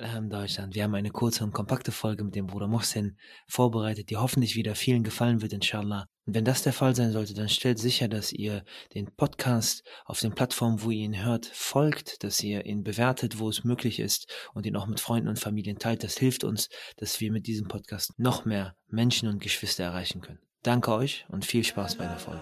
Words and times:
Salam 0.00 0.30
Deutschland. 0.30 0.74
Wir 0.74 0.84
haben 0.84 0.94
eine 0.94 1.10
kurze 1.10 1.44
und 1.44 1.52
kompakte 1.52 1.92
Folge 1.92 2.24
mit 2.24 2.34
dem 2.34 2.46
Bruder 2.46 2.68
Mohsen 2.68 3.18
vorbereitet, 3.46 4.08
die 4.08 4.16
hoffentlich 4.16 4.56
wieder 4.56 4.74
vielen 4.74 5.02
gefallen 5.02 5.42
wird, 5.42 5.52
inshallah. 5.52 6.06
Und 6.24 6.34
wenn 6.34 6.46
das 6.46 6.62
der 6.62 6.72
Fall 6.72 6.96
sein 6.96 7.12
sollte, 7.12 7.34
dann 7.34 7.50
stellt 7.50 7.78
sicher, 7.78 8.08
dass 8.08 8.32
ihr 8.32 8.64
den 8.94 9.14
Podcast 9.14 9.84
auf 10.06 10.18
den 10.20 10.32
Plattformen, 10.32 10.82
wo 10.82 10.90
ihr 10.90 11.04
ihn 11.04 11.22
hört, 11.22 11.44
folgt, 11.52 12.24
dass 12.24 12.42
ihr 12.42 12.64
ihn 12.64 12.82
bewertet, 12.82 13.38
wo 13.38 13.50
es 13.50 13.62
möglich 13.62 14.00
ist 14.00 14.26
und 14.54 14.64
ihn 14.64 14.76
auch 14.76 14.86
mit 14.86 15.00
Freunden 15.00 15.28
und 15.28 15.38
Familien 15.38 15.78
teilt. 15.78 16.02
Das 16.02 16.16
hilft 16.16 16.44
uns, 16.44 16.70
dass 16.96 17.20
wir 17.20 17.30
mit 17.30 17.46
diesem 17.46 17.68
Podcast 17.68 18.18
noch 18.18 18.46
mehr 18.46 18.76
Menschen 18.88 19.28
und 19.28 19.42
Geschwister 19.42 19.84
erreichen 19.84 20.22
können. 20.22 20.38
Danke 20.62 20.92
euch 20.94 21.26
und 21.28 21.44
viel 21.44 21.62
Spaß 21.64 21.96
bei 21.96 22.06
der 22.06 22.16
Folge. 22.16 22.40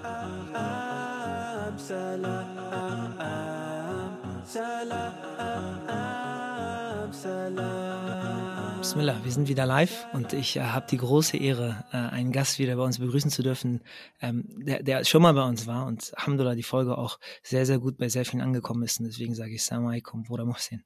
Bismillah, 8.79 9.25
wir 9.25 9.33
sind 9.33 9.49
wieder 9.49 9.65
live 9.65 10.07
und 10.13 10.35
ich 10.35 10.57
äh, 10.57 10.61
habe 10.61 10.87
die 10.91 10.99
große 10.99 11.39
Ehre, 11.39 11.85
äh, 11.91 11.97
einen 11.97 12.33
Gast 12.33 12.59
wieder 12.59 12.77
bei 12.77 12.83
uns 12.83 12.99
begrüßen 12.99 13.31
zu 13.31 13.43
dürfen, 13.43 13.83
ähm, 14.21 14.45
der, 14.59 14.83
der 14.83 15.05
schon 15.05 15.23
mal 15.23 15.33
bei 15.33 15.43
uns 15.43 15.67
war 15.67 15.87
und 15.87 16.13
Alhamdulillah 16.19 16.55
die 16.55 16.63
Folge 16.63 16.99
auch 16.99 17.19
sehr, 17.43 17.65
sehr 17.65 17.79
gut 17.79 17.97
bei 17.97 18.11
sehr 18.11 18.27
vielen 18.27 18.43
angekommen 18.43 18.83
ist. 18.83 19.01
Und 19.01 19.07
deswegen 19.07 19.35
sage 19.35 19.55
ich 19.55 19.63
Assalamu 19.63 19.89
alaikum, 19.89 20.23
Bruder 20.23 20.45
Mohsin. 20.45 20.85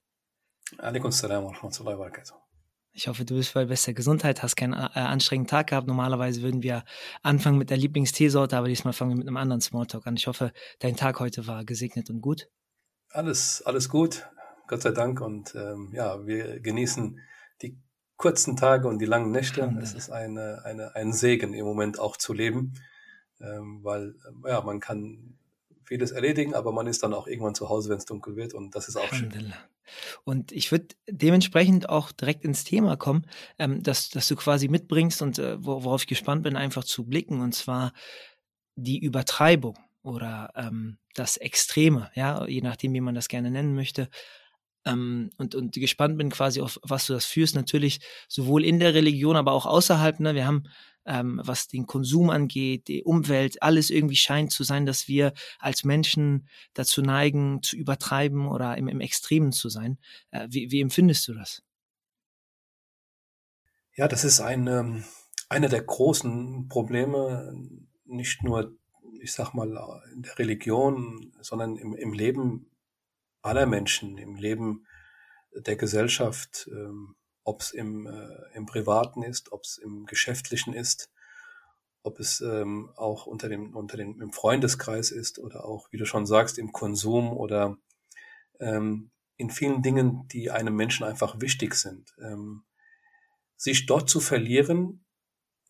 Alaikum 0.78 1.10
salam 1.10 1.44
wa 1.44 1.50
rahmatullahi 1.50 1.94
wa 1.94 2.04
barakatuh. 2.04 2.34
Ich 2.92 3.08
hoffe, 3.08 3.24
du 3.24 3.34
bist 3.34 3.52
bei 3.54 3.64
bester 3.64 3.92
Gesundheit, 3.92 4.44
hast 4.44 4.54
keinen 4.54 4.74
äh, 4.74 4.90
anstrengenden 4.94 5.50
Tag 5.50 5.70
gehabt. 5.70 5.88
Normalerweise 5.88 6.42
würden 6.42 6.62
wir 6.62 6.84
anfangen 7.22 7.58
mit 7.58 7.70
der 7.70 7.78
Lieblingsteesorte, 7.78 8.56
aber 8.56 8.68
diesmal 8.68 8.92
fangen 8.92 9.10
wir 9.10 9.16
mit 9.16 9.26
einem 9.26 9.38
anderen 9.38 9.60
Smalltalk 9.60 10.06
an. 10.06 10.16
Ich 10.16 10.28
hoffe, 10.28 10.52
dein 10.78 10.94
Tag 10.94 11.18
heute 11.18 11.48
war 11.48 11.64
gesegnet 11.64 12.10
und 12.10 12.20
gut. 12.20 12.48
Alles, 13.10 13.62
alles 13.66 13.88
gut, 13.88 14.28
Gott 14.72 14.80
sei 14.80 14.92
Dank. 14.92 15.20
Und 15.20 15.54
ähm, 15.54 15.90
ja, 15.92 16.26
wir 16.26 16.58
genießen 16.58 17.20
die 17.60 17.76
kurzen 18.16 18.56
Tage 18.56 18.88
und 18.88 19.00
die 19.00 19.04
langen 19.04 19.30
Nächte. 19.30 19.70
Es 19.82 19.92
ist 19.92 20.08
eine, 20.08 20.62
eine, 20.64 20.96
ein 20.96 21.12
Segen 21.12 21.52
im 21.52 21.66
Moment 21.66 21.98
auch 21.98 22.16
zu 22.16 22.32
leben, 22.32 22.72
ähm, 23.42 23.80
weil 23.82 24.14
ähm, 24.26 24.46
ja, 24.48 24.62
man 24.62 24.80
kann 24.80 25.36
vieles 25.84 26.10
erledigen, 26.10 26.54
aber 26.54 26.72
man 26.72 26.86
ist 26.86 27.02
dann 27.02 27.12
auch 27.12 27.26
irgendwann 27.26 27.54
zu 27.54 27.68
Hause, 27.68 27.90
wenn 27.90 27.98
es 27.98 28.06
dunkel 28.06 28.34
wird 28.34 28.54
und 28.54 28.74
das 28.74 28.88
ist 28.88 28.96
auch 28.96 29.12
schön. 29.12 29.52
Und 30.24 30.52
ich 30.52 30.72
würde 30.72 30.86
dementsprechend 31.06 31.90
auch 31.90 32.10
direkt 32.10 32.42
ins 32.42 32.64
Thema 32.64 32.96
kommen, 32.96 33.26
ähm, 33.58 33.82
dass, 33.82 34.08
dass 34.08 34.26
du 34.26 34.36
quasi 34.36 34.68
mitbringst 34.68 35.20
und 35.20 35.38
äh, 35.38 35.62
worauf 35.62 36.00
ich 36.00 36.06
gespannt 36.06 36.44
bin, 36.44 36.56
einfach 36.56 36.84
zu 36.84 37.04
blicken, 37.04 37.42
und 37.42 37.54
zwar 37.54 37.92
die 38.74 39.00
Übertreibung 39.00 39.78
oder 40.02 40.50
ähm, 40.56 40.96
das 41.12 41.36
Extreme, 41.36 42.10
ja, 42.14 42.46
je 42.46 42.62
nachdem, 42.62 42.94
wie 42.94 43.02
man 43.02 43.14
das 43.14 43.28
gerne 43.28 43.50
nennen 43.50 43.74
möchte, 43.74 44.08
ähm, 44.84 45.30
und, 45.38 45.54
und 45.54 45.74
gespannt 45.74 46.18
bin 46.18 46.30
quasi 46.30 46.60
auf, 46.60 46.78
was 46.82 47.06
du 47.06 47.12
das 47.12 47.24
führst, 47.24 47.54
natürlich 47.54 48.00
sowohl 48.28 48.64
in 48.64 48.80
der 48.80 48.94
Religion, 48.94 49.36
aber 49.36 49.52
auch 49.52 49.66
außerhalb. 49.66 50.20
Ne? 50.20 50.34
Wir 50.34 50.46
haben, 50.46 50.64
ähm, 51.04 51.40
was 51.44 51.68
den 51.68 51.86
Konsum 51.86 52.30
angeht, 52.30 52.88
die 52.88 53.04
Umwelt, 53.04 53.62
alles 53.62 53.90
irgendwie 53.90 54.16
scheint 54.16 54.52
zu 54.52 54.64
sein, 54.64 54.86
dass 54.86 55.08
wir 55.08 55.32
als 55.58 55.84
Menschen 55.84 56.48
dazu 56.74 57.02
neigen, 57.02 57.62
zu 57.62 57.76
übertreiben 57.76 58.46
oder 58.46 58.76
im, 58.76 58.88
im 58.88 59.00
Extremen 59.00 59.52
zu 59.52 59.68
sein. 59.68 59.98
Äh, 60.30 60.48
wie, 60.50 60.70
wie 60.70 60.80
empfindest 60.80 61.26
du 61.28 61.34
das? 61.34 61.62
Ja, 63.94 64.08
das 64.08 64.24
ist 64.24 64.40
ein, 64.40 64.66
ähm, 64.68 65.04
einer 65.48 65.68
der 65.68 65.82
großen 65.82 66.68
Probleme, 66.68 67.54
nicht 68.06 68.42
nur, 68.42 68.74
ich 69.20 69.32
sag 69.32 69.52
mal, 69.52 70.02
in 70.14 70.22
der 70.22 70.38
Religion, 70.38 71.32
sondern 71.40 71.76
im, 71.76 71.94
im 71.94 72.12
Leben 72.14 72.71
aller 73.42 73.66
Menschen, 73.66 74.16
im 74.18 74.36
Leben 74.36 74.86
der 75.54 75.76
Gesellschaft, 75.76 76.68
ähm, 76.72 77.16
ob 77.44 77.60
es 77.60 77.72
im, 77.72 78.06
äh, 78.06 78.56
im 78.56 78.66
Privaten 78.66 79.22
ist, 79.22 79.52
ob 79.52 79.62
es 79.64 79.78
im 79.78 80.06
Geschäftlichen 80.06 80.72
ist, 80.74 81.10
ob 82.02 82.18
es 82.18 82.40
ähm, 82.40 82.90
auch 82.96 83.26
unter 83.26 83.48
dem, 83.48 83.76
unter 83.76 83.96
dem, 83.96 84.20
im 84.20 84.32
Freundeskreis 84.32 85.10
ist 85.10 85.38
oder 85.38 85.64
auch, 85.64 85.88
wie 85.90 85.98
du 85.98 86.04
schon 86.04 86.26
sagst, 86.26 86.58
im 86.58 86.72
Konsum 86.72 87.32
oder 87.32 87.76
ähm, 88.60 89.10
in 89.36 89.50
vielen 89.50 89.82
Dingen, 89.82 90.28
die 90.28 90.50
einem 90.50 90.74
Menschen 90.74 91.04
einfach 91.04 91.40
wichtig 91.40 91.74
sind. 91.74 92.14
Ähm, 92.20 92.64
sich 93.56 93.86
dort 93.86 94.08
zu 94.08 94.20
verlieren 94.20 95.04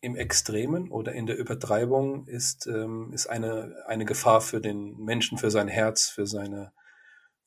im 0.01 0.15
Extremen 0.15 0.91
oder 0.91 1.13
in 1.13 1.27
der 1.27 1.37
Übertreibung 1.37 2.27
ist, 2.27 2.67
ähm, 2.67 3.11
ist 3.13 3.27
eine, 3.27 3.83
eine 3.87 4.05
Gefahr 4.05 4.41
für 4.41 4.59
den 4.59 4.97
Menschen, 4.97 5.37
für 5.37 5.49
sein 5.49 5.67
Herz, 5.67 6.09
für 6.09 6.27
seine 6.27 6.73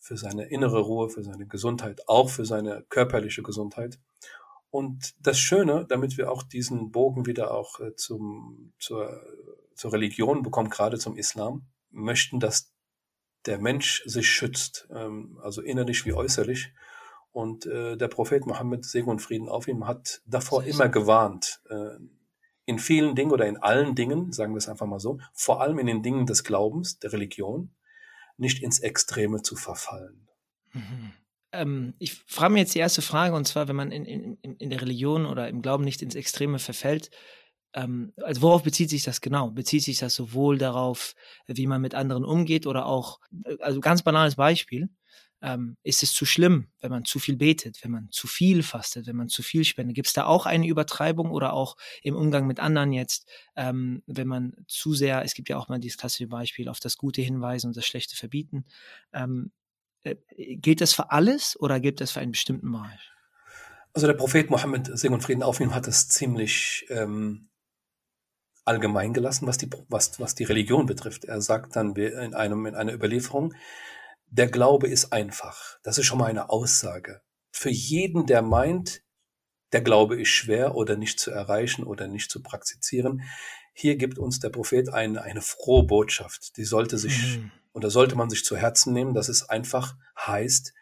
für 0.07 0.17
seine 0.17 0.45
innere 0.45 0.79
Ruhe, 0.79 1.11
für 1.11 1.25
seine 1.25 1.49
Gesundheit, 1.49 2.09
auch 2.09 2.31
für 2.31 2.45
seine 2.45 2.85
körperliche 2.89 3.43
Gesundheit. 3.43 3.99
Und 4.71 5.15
das 5.19 5.37
Schöne, 5.37 5.85
damit 5.89 6.17
wir 6.17 6.31
auch 6.31 6.45
diesen 6.45 6.93
Bogen 6.93 7.27
wieder 7.27 7.53
auch 7.53 7.81
äh, 7.81 7.97
zum, 7.97 8.73
zur, 8.79 9.21
zur 9.75 9.93
Religion 9.93 10.45
bekommen, 10.45 10.71
gerade 10.71 10.99
zum 10.99 11.17
Islam, 11.17 11.67
möchten, 11.91 12.39
dass 12.39 12.73
der 13.47 13.59
Mensch 13.59 14.05
sich 14.07 14.31
schützt, 14.31 14.87
ähm, 14.95 15.41
also 15.43 15.61
innerlich 15.61 16.07
wie 16.07 16.13
äußerlich. 16.13 16.73
Und 17.33 17.67
äh, 17.67 17.97
der 17.97 18.09
Prophet 18.09 18.47
Mohammed, 18.47 18.85
Segen 18.85 19.11
und 19.11 19.21
Frieden 19.21 19.49
auf 19.49 19.67
ihm, 19.67 19.89
hat 19.89 20.23
davor 20.25 20.63
immer 20.63 20.89
gewarnt, 20.89 21.61
äh, 21.69 21.97
in 22.65 22.79
vielen 22.79 23.17
Dingen 23.17 23.33
oder 23.33 23.47
in 23.47 23.57
allen 23.57 23.97
Dingen, 23.97 24.33
sagen 24.33 24.53
wir 24.55 24.59
es 24.59 24.69
einfach 24.69 24.87
mal 24.87 25.01
so, 25.01 25.19
vor 25.33 25.61
allem 25.61 25.81
in 25.81 25.87
den 25.87 26.03
Dingen 26.05 26.27
des 26.27 26.45
Glaubens, 26.45 27.01
der 27.01 27.13
Religion, 27.13 27.71
nicht 28.37 28.63
ins 28.63 28.79
Extreme 28.81 29.43
zu 29.43 29.57
verfallen. 29.57 30.29
Mhm. 30.73 31.13
Ähm, 31.53 31.95
ich 31.99 32.15
frage 32.27 32.53
mir 32.53 32.61
jetzt 32.61 32.75
die 32.75 32.81
erste 32.81 33.03
Frage, 33.03 33.35
und 33.35 33.47
zwar, 33.47 33.69
wenn 33.69 33.77
man 33.77 33.93
in, 33.93 34.05
in, 34.05 34.57
in 34.57 34.71
der 34.71 34.81
Religion 34.81 35.27
oder 35.27 35.49
im 35.49 35.63
Glauben 35.63 35.85
nicht 35.85 36.03
ins 36.03 36.15
Extreme 36.15 36.59
verfällt, 36.59 37.11
ähm, 37.75 38.13
also 38.23 38.43
worauf 38.43 38.63
bezieht 38.63 38.91
sich 38.91 39.05
das 39.05 39.21
genau? 39.21 39.51
Bezieht 39.51 39.85
sich 39.85 39.99
das 39.99 40.15
sowohl 40.15 40.59
darauf, 40.59 41.15
wie 41.47 41.67
man 41.67 41.83
mit 41.83 41.95
anderen 41.95 42.25
umgeht 42.25 42.67
oder 42.67 42.87
auch, 42.87 43.21
also 43.61 43.81
ganz 43.81 44.03
banales 44.03 44.37
Beispiel, 44.37 44.89
ähm, 45.47 45.77
ist 45.85 46.03
es 46.03 46.13
zu 46.13 46.27
schlimm, 46.27 46.67
wenn 46.81 46.91
man 46.91 47.05
zu 47.05 47.21
viel 47.21 47.37
betet, 47.37 47.79
wenn 47.85 47.93
man 47.93 48.11
zu 48.11 48.27
viel 48.27 48.65
fastet, 48.65 49.07
wenn 49.07 49.15
man 49.15 49.29
zu 49.29 49.45
viel 49.45 49.65
spendet? 49.65 49.95
Gibt 49.95 50.09
es 50.09 50.13
da 50.13 50.25
auch 50.25 50.45
eine 50.45 50.67
Übertreibung 50.67 51.31
oder 51.31 51.53
auch 51.53 51.77
im 52.03 52.17
Umgang 52.17 52.49
mit 52.49 52.59
anderen 52.59 52.93
jetzt, 52.93 53.29
ähm, 53.55 54.03
wenn 54.07 54.27
man 54.27 54.55
zu 54.67 54.93
sehr, 54.93 55.25
es 55.25 55.35
gibt 55.35 55.49
ja 55.49 55.57
auch 55.57 55.69
mal 55.69 55.79
dieses 55.79 55.99
klassische 55.99 56.27
Beispiel, 56.27 56.69
auf 56.69 56.81
das 56.81 56.99
Gute 56.99 57.23
hinweisen 57.23 57.69
und 57.69 57.77
das 57.77 57.87
Schlechte 57.87 58.17
verbieten. 58.17 58.65
Ähm, 59.13 59.53
äh, 60.03 60.17
gilt 60.57 60.81
das 60.81 60.93
für 60.93 61.13
alles 61.13 61.57
oder 61.61 61.79
gilt 61.79 62.01
das 62.01 62.11
für 62.11 62.19
einen 62.21 62.33
bestimmten 62.33 62.73
Bereich? 62.73 63.13
Also 63.95 64.09
der 64.09 64.15
Prophet 64.15 64.51
Mohammed, 64.51 64.99
Segen 64.99 65.15
und 65.15 65.23
Frieden 65.23 65.45
auf 65.45 65.61
ihm, 65.61 65.77
hat 65.77 65.87
das 65.87 66.09
ziemlich 66.09 66.87
ähm, 66.89 67.51
allgemein 68.65 69.15
gelassen, 69.15 69.47
was 69.47 69.59
die, 69.59 69.71
was, 69.89 70.19
was 70.19 70.35
die 70.35 70.45
Religion 70.45 70.87
betrifft. 70.87 71.25
Er 71.25 71.41
sagt 71.41 71.77
dann 71.77 71.95
in, 71.95 72.35
einem, 72.35 72.67
in 72.67 72.75
einer 72.75 72.93
Überlieferung, 72.93 73.55
der 74.27 74.49
Glaube 74.49 74.89
ist 74.89 75.13
einfach. 75.13 75.79
Das 75.83 75.99
ist 75.99 76.07
schon 76.07 76.19
mal 76.19 76.27
eine 76.27 76.51
Aussage. 76.51 77.23
Für 77.51 77.71
jeden, 77.71 78.27
der 78.27 78.43
meint, 78.43 79.03
der 79.73 79.81
Glaube 79.81 80.21
ist 80.21 80.29
schwer 80.29 80.75
oder 80.75 80.97
nicht 80.97 81.19
zu 81.19 81.31
erreichen 81.31 81.85
oder 81.85 82.07
nicht 82.07 82.31
zu 82.31 82.43
praktizieren, 82.43 83.23
hier 83.73 83.97
gibt 83.97 84.19
uns 84.19 84.41
der 84.41 84.49
Prophet 84.49 84.89
eine, 84.89 85.23
eine 85.23 85.43
frohe 85.43 85.85
Botschaft. 85.85 86.57
Die 86.57 86.65
sollte 86.65 86.97
sich, 86.97 87.39
mhm. 87.39 87.53
oder 87.73 87.91
sollte 87.91 88.17
man 88.17 88.31
sich 88.31 88.45
zu 88.45 88.57
Herzen 88.57 88.93
nehmen, 88.93 89.13
dass 89.13 89.29
es 89.29 89.49
einfach 89.49 89.97
heißt, 90.19 90.73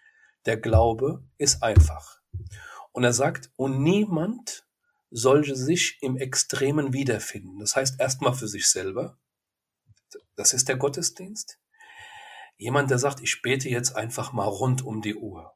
der 0.47 0.56
Glaube 0.59 1.25
ist 1.37 1.62
einfach. 1.62 2.21
Und 2.93 3.03
er 3.03 3.12
sagt, 3.12 3.50
und 3.56 3.83
niemand 3.83 4.65
sollte 5.10 5.56
sich 5.56 5.99
im 6.03 6.16
Extremen 6.16 6.93
wiederfinden. 6.93 7.59
Das 7.59 7.75
heißt 7.75 8.00
erstmal 8.00 8.34
für 8.34 8.49
sich 8.49 8.69
selber. 8.69 9.19
Das 10.37 10.53
ist 10.53 10.69
der 10.69 10.77
Gottesdienst. 10.77 11.59
Jemand, 12.56 12.91
der 12.91 12.98
sagt, 12.98 13.20
ich 13.20 13.42
bete 13.42 13.69
jetzt 13.69 13.97
einfach 13.97 14.32
mal 14.32 14.47
rund 14.47 14.82
um 14.82 15.03
die 15.03 15.16
Uhr. 15.16 15.54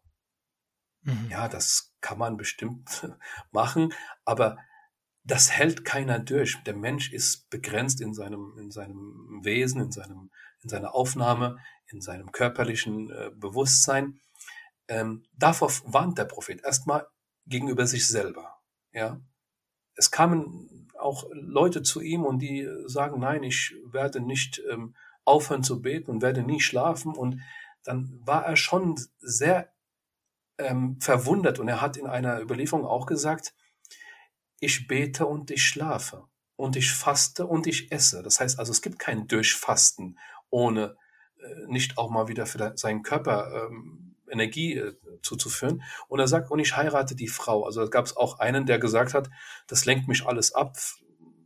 Mhm. 1.02 1.28
Ja, 1.30 1.48
das 1.48 1.94
kann 2.00 2.18
man 2.18 2.36
bestimmt 2.36 3.08
machen, 3.50 3.92
aber 4.24 4.58
das 5.24 5.50
hält 5.50 5.84
keiner 5.84 6.18
durch. 6.18 6.56
Der 6.64 6.74
Mensch 6.74 7.12
ist 7.12 7.50
begrenzt 7.50 8.00
in 8.00 8.14
seinem, 8.14 8.56
in 8.58 8.70
seinem 8.70 9.40
Wesen, 9.42 9.82
in 9.82 9.92
seinem, 9.92 10.30
in 10.62 10.70
seiner 10.70 10.94
Aufnahme, 10.94 11.58
in 11.86 12.00
seinem 12.00 12.32
körperlichen 12.32 13.10
äh, 13.10 13.30
Bewusstsein. 13.34 14.20
Ähm, 14.88 15.24
davor 15.36 15.70
warnt 15.84 16.16
der 16.18 16.24
Prophet 16.24 16.64
erstmal 16.64 17.06
gegenüber 17.46 17.86
sich 17.86 18.06
selber. 18.06 18.58
Ja, 18.92 19.20
es 19.94 20.10
kamen 20.10 20.88
auch 20.98 21.24
Leute 21.32 21.82
zu 21.82 22.00
ihm 22.00 22.24
und 22.24 22.40
die 22.40 22.66
sagen, 22.86 23.20
nein, 23.20 23.42
ich 23.42 23.74
werde 23.84 24.20
nicht 24.20 24.62
ähm, 24.70 24.94
aufhören 25.28 25.62
zu 25.62 25.80
beten 25.80 26.10
und 26.10 26.22
werde 26.22 26.42
nie 26.42 26.60
schlafen. 26.60 27.14
Und 27.14 27.40
dann 27.84 28.20
war 28.24 28.44
er 28.44 28.56
schon 28.56 28.96
sehr 29.20 29.72
ähm, 30.58 30.98
verwundert 31.00 31.58
und 31.58 31.68
er 31.68 31.80
hat 31.80 31.96
in 31.96 32.06
einer 32.06 32.40
Überlieferung 32.40 32.84
auch 32.84 33.06
gesagt, 33.06 33.54
ich 34.60 34.88
bete 34.88 35.26
und 35.26 35.50
ich 35.50 35.64
schlafe 35.64 36.24
und 36.56 36.74
ich 36.74 36.92
faste 36.92 37.46
und 37.46 37.66
ich 37.66 37.92
esse. 37.92 38.22
Das 38.22 38.40
heißt 38.40 38.58
also, 38.58 38.72
es 38.72 38.82
gibt 38.82 38.98
kein 38.98 39.28
Durchfasten 39.28 40.18
ohne 40.50 40.96
äh, 41.40 41.66
nicht 41.68 41.98
auch 41.98 42.10
mal 42.10 42.28
wieder 42.28 42.46
für 42.46 42.72
seinen 42.76 43.02
Körper 43.02 43.68
ähm, 43.68 44.16
Energie 44.30 44.76
äh, 44.76 44.94
zuzuführen. 45.22 45.82
Und 46.08 46.20
er 46.20 46.28
sagt, 46.28 46.50
und 46.50 46.58
ich 46.58 46.76
heirate 46.76 47.14
die 47.14 47.28
Frau. 47.28 47.64
Also 47.64 47.88
gab 47.88 48.06
es 48.06 48.16
auch 48.16 48.38
einen, 48.40 48.66
der 48.66 48.78
gesagt 48.78 49.14
hat, 49.14 49.30
das 49.66 49.84
lenkt 49.84 50.08
mich 50.08 50.26
alles 50.26 50.54
ab, 50.54 50.76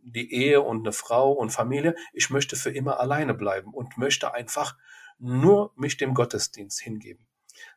die 0.02 0.32
Ehe 0.32 0.60
und 0.60 0.80
eine 0.80 0.92
Frau 0.92 1.32
und 1.32 1.50
Familie. 1.50 1.94
Ich 2.12 2.30
möchte 2.30 2.56
für 2.56 2.70
immer 2.70 3.00
alleine 3.00 3.34
bleiben 3.34 3.72
und 3.72 3.96
möchte 3.96 4.34
einfach 4.34 4.76
nur 5.18 5.72
mich 5.76 5.96
dem 5.96 6.14
Gottesdienst 6.14 6.80
hingeben. 6.80 7.26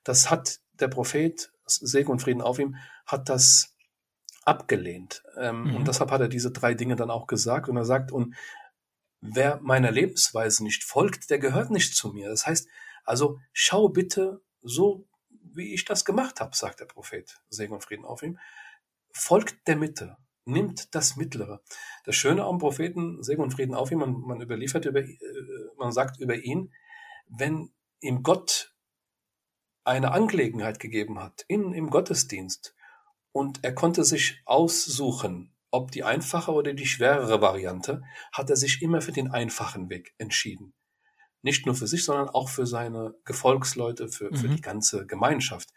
Das 0.03 0.29
hat 0.29 0.59
der 0.73 0.87
Prophet, 0.87 1.51
Segen 1.65 2.11
und 2.11 2.19
Frieden 2.19 2.41
auf 2.41 2.59
ihm, 2.59 2.75
hat 3.05 3.29
das 3.29 3.75
abgelehnt. 4.43 5.23
Ähm, 5.37 5.63
mhm. 5.63 5.75
Und 5.77 5.87
deshalb 5.87 6.11
hat 6.11 6.21
er 6.21 6.27
diese 6.27 6.51
drei 6.51 6.73
Dinge 6.73 6.95
dann 6.95 7.11
auch 7.11 7.27
gesagt. 7.27 7.69
Und 7.69 7.77
er 7.77 7.85
sagt, 7.85 8.11
und 8.11 8.35
wer 9.21 9.59
meiner 9.61 9.91
Lebensweise 9.91 10.63
nicht 10.63 10.83
folgt, 10.83 11.29
der 11.29 11.39
gehört 11.39 11.71
nicht 11.71 11.95
zu 11.95 12.09
mir. 12.09 12.29
Das 12.29 12.45
heißt, 12.45 12.67
also 13.03 13.39
schau 13.53 13.89
bitte 13.89 14.41
so, 14.61 15.07
wie 15.29 15.73
ich 15.73 15.85
das 15.85 16.05
gemacht 16.05 16.41
habe, 16.41 16.55
sagt 16.55 16.79
der 16.79 16.85
Prophet, 16.85 17.39
Segen 17.49 17.73
und 17.73 17.83
Frieden 17.83 18.05
auf 18.05 18.23
ihm. 18.23 18.39
Folgt 19.11 19.67
der 19.67 19.77
Mitte, 19.77 20.17
nimmt 20.45 20.93
das 20.95 21.15
Mittlere. 21.15 21.61
Das 22.05 22.15
Schöne 22.15 22.43
am 22.43 22.59
Propheten, 22.59 23.21
Segen 23.23 23.41
und 23.41 23.51
Frieden 23.51 23.75
auf 23.75 23.91
ihm, 23.91 23.99
man, 23.99 24.21
man 24.21 24.41
überliefert 24.41 24.85
über, 24.85 25.01
äh, 25.01 25.17
man 25.77 25.91
sagt 25.91 26.19
über 26.19 26.35
ihn, 26.35 26.73
wenn 27.27 27.73
ihm 27.99 28.23
Gott 28.23 28.73
eine 29.83 30.11
Angelegenheit 30.11 30.79
gegeben 30.79 31.19
hat, 31.19 31.45
in, 31.47 31.73
im 31.73 31.89
Gottesdienst, 31.89 32.75
und 33.31 33.65
er 33.65 33.75
konnte 33.75 34.05
sich 34.05 34.41
aussuchen, 34.45 35.53
ob 35.69 35.91
die 35.91 36.05
einfache 36.05 36.53
oder 36.53 36.73
die 36.73 36.85
schwerere 36.85 37.41
Variante, 37.41 38.01
hat 38.31 38.49
er 38.49 38.55
sich 38.55 38.81
immer 38.81 39.01
für 39.01 39.11
den 39.11 39.29
einfachen 39.29 39.89
Weg 39.89 40.15
entschieden. 40.17 40.73
Nicht 41.41 41.65
nur 41.65 41.75
für 41.75 41.85
sich, 41.85 42.05
sondern 42.05 42.29
auch 42.29 42.47
für 42.47 42.65
seine 42.65 43.13
Gefolgsleute, 43.25 44.07
für, 44.07 44.31
mhm. 44.31 44.35
für 44.37 44.47
die 44.47 44.61
ganze 44.61 45.05
Gemeinschaft. 45.05 45.69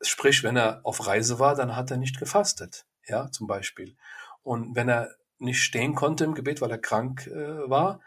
Sprich, 0.00 0.42
wenn 0.42 0.56
er 0.56 0.80
auf 0.82 1.06
Reise 1.06 1.38
war, 1.38 1.54
dann 1.54 1.76
hat 1.76 1.90
er 1.90 1.98
nicht 1.98 2.18
gefastet, 2.18 2.86
ja, 3.08 3.30
zum 3.30 3.46
Beispiel. 3.46 3.96
Und 4.42 4.76
wenn 4.76 4.88
er 4.88 5.10
nicht 5.38 5.62
stehen 5.62 5.94
konnte 5.94 6.24
im 6.24 6.34
Gebet, 6.34 6.60
weil 6.60 6.70
er 6.70 6.78
krank 6.78 7.26
äh, 7.26 7.68
war, 7.68 8.00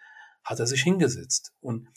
hat 0.44 0.59
er 0.59 0.68
sich 0.68 0.81
hingesetzt. 0.83 1.53
Und 1.62 1.88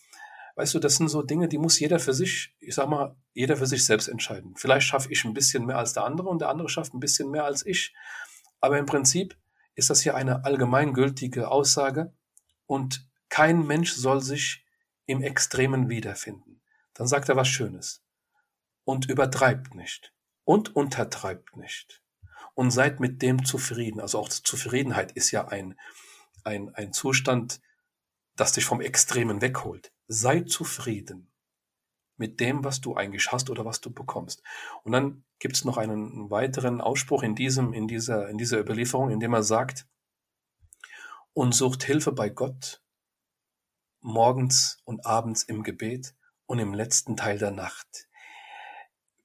weißt 0.57 0.75
du, 0.75 0.79
das 0.79 0.97
sind 0.97 1.09
so 1.09 1.23
Dinge, 1.23 1.49
die 1.49 1.59
muss 1.59 1.79
jeder 1.81 1.99
für 1.99 2.15
sich, 2.15 2.55
ich 2.61 2.75
sag 2.75 2.89
mal, 2.89 3.17
jeder 3.33 3.57
für 3.57 3.67
sich 3.67 3.85
selbst 3.85 4.09
entscheiden. 4.09 4.55
Vielleicht 4.57 4.87
schaffe 4.87 5.11
ich 5.11 5.25
ein 5.25 5.35
bisschen 5.35 5.67
mehr 5.67 5.79
als 5.79 5.93
der 5.93 6.05
andere 6.05 6.29
und 6.29 6.41
der 6.41 6.51
andere 6.51 6.69
schafft 6.69 6.95
ein 6.95 7.01
bisschen 7.01 7.31
mehr 7.31 7.45
als 7.45 7.67
ich. 7.67 7.95
Aber 8.61 8.79
im 8.79 8.87
Prinzip 8.87 9.37
ist 9.75 9.91
das 9.91 10.01
hier 10.01 10.15
eine 10.15 10.45
allgemeingültige 10.45 11.49
Aussage 11.51 12.13
und 12.67 13.09
kein 13.29 13.67
Mensch 13.67 13.93
soll 13.93 14.23
sich 14.23 14.65
im 15.07 15.23
Extremen 15.23 15.89
wiederfinden. 15.89 16.63
Dann 16.95 17.09
sagt 17.09 17.29
er 17.29 17.37
was 17.37 17.49
Schönes. 17.49 18.05
Und 18.85 19.11
übertreibt 19.11 19.75
nicht. 19.75 20.13
Und 20.45 20.77
untertreibt 20.77 21.57
nicht. 21.57 22.04
Und 22.55 22.71
seid 22.71 23.01
mit 23.01 23.21
dem 23.23 23.45
zufrieden. 23.45 24.01
Also 24.01 24.19
auch 24.19 24.29
Zufriedenheit 24.29 25.13
ist 25.13 25.31
ja 25.33 25.49
ein, 25.49 25.79
ein, 26.45 26.73
ein 26.75 26.93
Zustand, 26.93 27.61
das 28.37 28.53
dich 28.53 28.65
vom 28.65 28.81
Extremen 28.81 29.41
wegholt. 29.41 29.93
Sei 30.07 30.41
zufrieden 30.41 31.31
mit 32.17 32.39
dem, 32.39 32.63
was 32.63 32.81
du 32.81 32.95
eigentlich 32.95 33.33
hast 33.33 33.51
oder 33.51 33.65
was 33.65 33.81
du 33.81 33.93
bekommst. 33.93 34.43
Und 34.85 34.93
dann 34.93 35.25
gibt 35.41 35.57
es 35.57 35.65
noch 35.65 35.79
einen 35.79 36.31
weiteren 36.31 36.81
Ausspruch 36.81 37.23
in 37.23 37.35
diesem, 37.35 37.73
in 37.73 37.89
dieser, 37.89 38.29
in 38.29 38.39
dieser 38.39 38.61
Überlieferung, 38.61 39.11
in 39.11 39.21
dem 39.21 39.35
er 39.35 39.43
sagt, 39.43 39.87
und 41.33 41.55
sucht 41.55 41.83
Hilfe 41.83 42.13
bei 42.13 42.29
Gott 42.29 42.81
morgens 44.01 44.79
und 44.85 45.05
abends 45.07 45.43
im 45.43 45.63
Gebet 45.63 46.15
und 46.47 46.59
im 46.59 46.75
letzten 46.75 47.17
Teil 47.17 47.39
der 47.39 47.51
Nacht. 47.51 48.09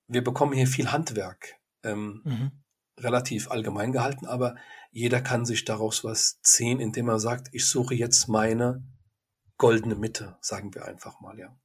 Wir 0.08 0.24
bekommen 0.24 0.54
hier 0.54 0.68
viel 0.68 0.92
Handwerk, 0.92 1.60
ähm, 1.84 2.22
mhm. 2.24 2.52
Relativ 3.04 3.50
allgemein 3.50 3.92
gehalten, 3.92 4.26
aber 4.26 4.56
jeder 4.92 5.22
kann 5.22 5.46
sich 5.46 5.66
daraus 5.66 6.04
was 6.04 6.42
ziehen, 6.42 6.80
indem 6.80 7.10
er 7.10 7.20
sagt, 7.20 7.50
ich 7.52 7.68
suche 7.68 7.96
jetzt 7.96 8.28
meine 8.28 8.84
goldene 9.58 9.96
Mitte, 9.96 10.38
sagen 10.42 10.74
wir 10.74 10.86
einfach 10.86 11.20
mal, 11.20 11.38
ja. 11.38 11.56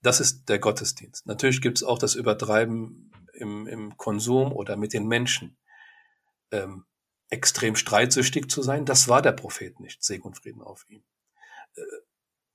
Das 0.00 0.18
ist 0.18 0.48
der 0.48 0.58
Gottesdienst. 0.58 1.26
Natürlich 1.26 1.60
gibt 1.60 1.78
es 1.78 1.84
auch 1.84 1.98
das 1.98 2.16
Übertreiben 2.16 3.12
im, 3.34 3.68
im 3.68 3.96
Konsum 3.96 4.52
oder 4.52 4.76
mit 4.76 4.92
den 4.92 5.06
Menschen. 5.06 5.56
Ähm, 6.50 6.86
extrem 7.28 7.76
streitsüchtig 7.76 8.50
zu 8.50 8.62
sein, 8.62 8.84
das 8.84 9.08
war 9.08 9.22
der 9.22 9.32
Prophet 9.32 9.78
nicht. 9.80 10.02
Segen 10.02 10.24
und 10.24 10.36
Frieden 10.36 10.60
auf 10.60 10.84
ihm. 10.88 11.04
Äh, 11.76 11.82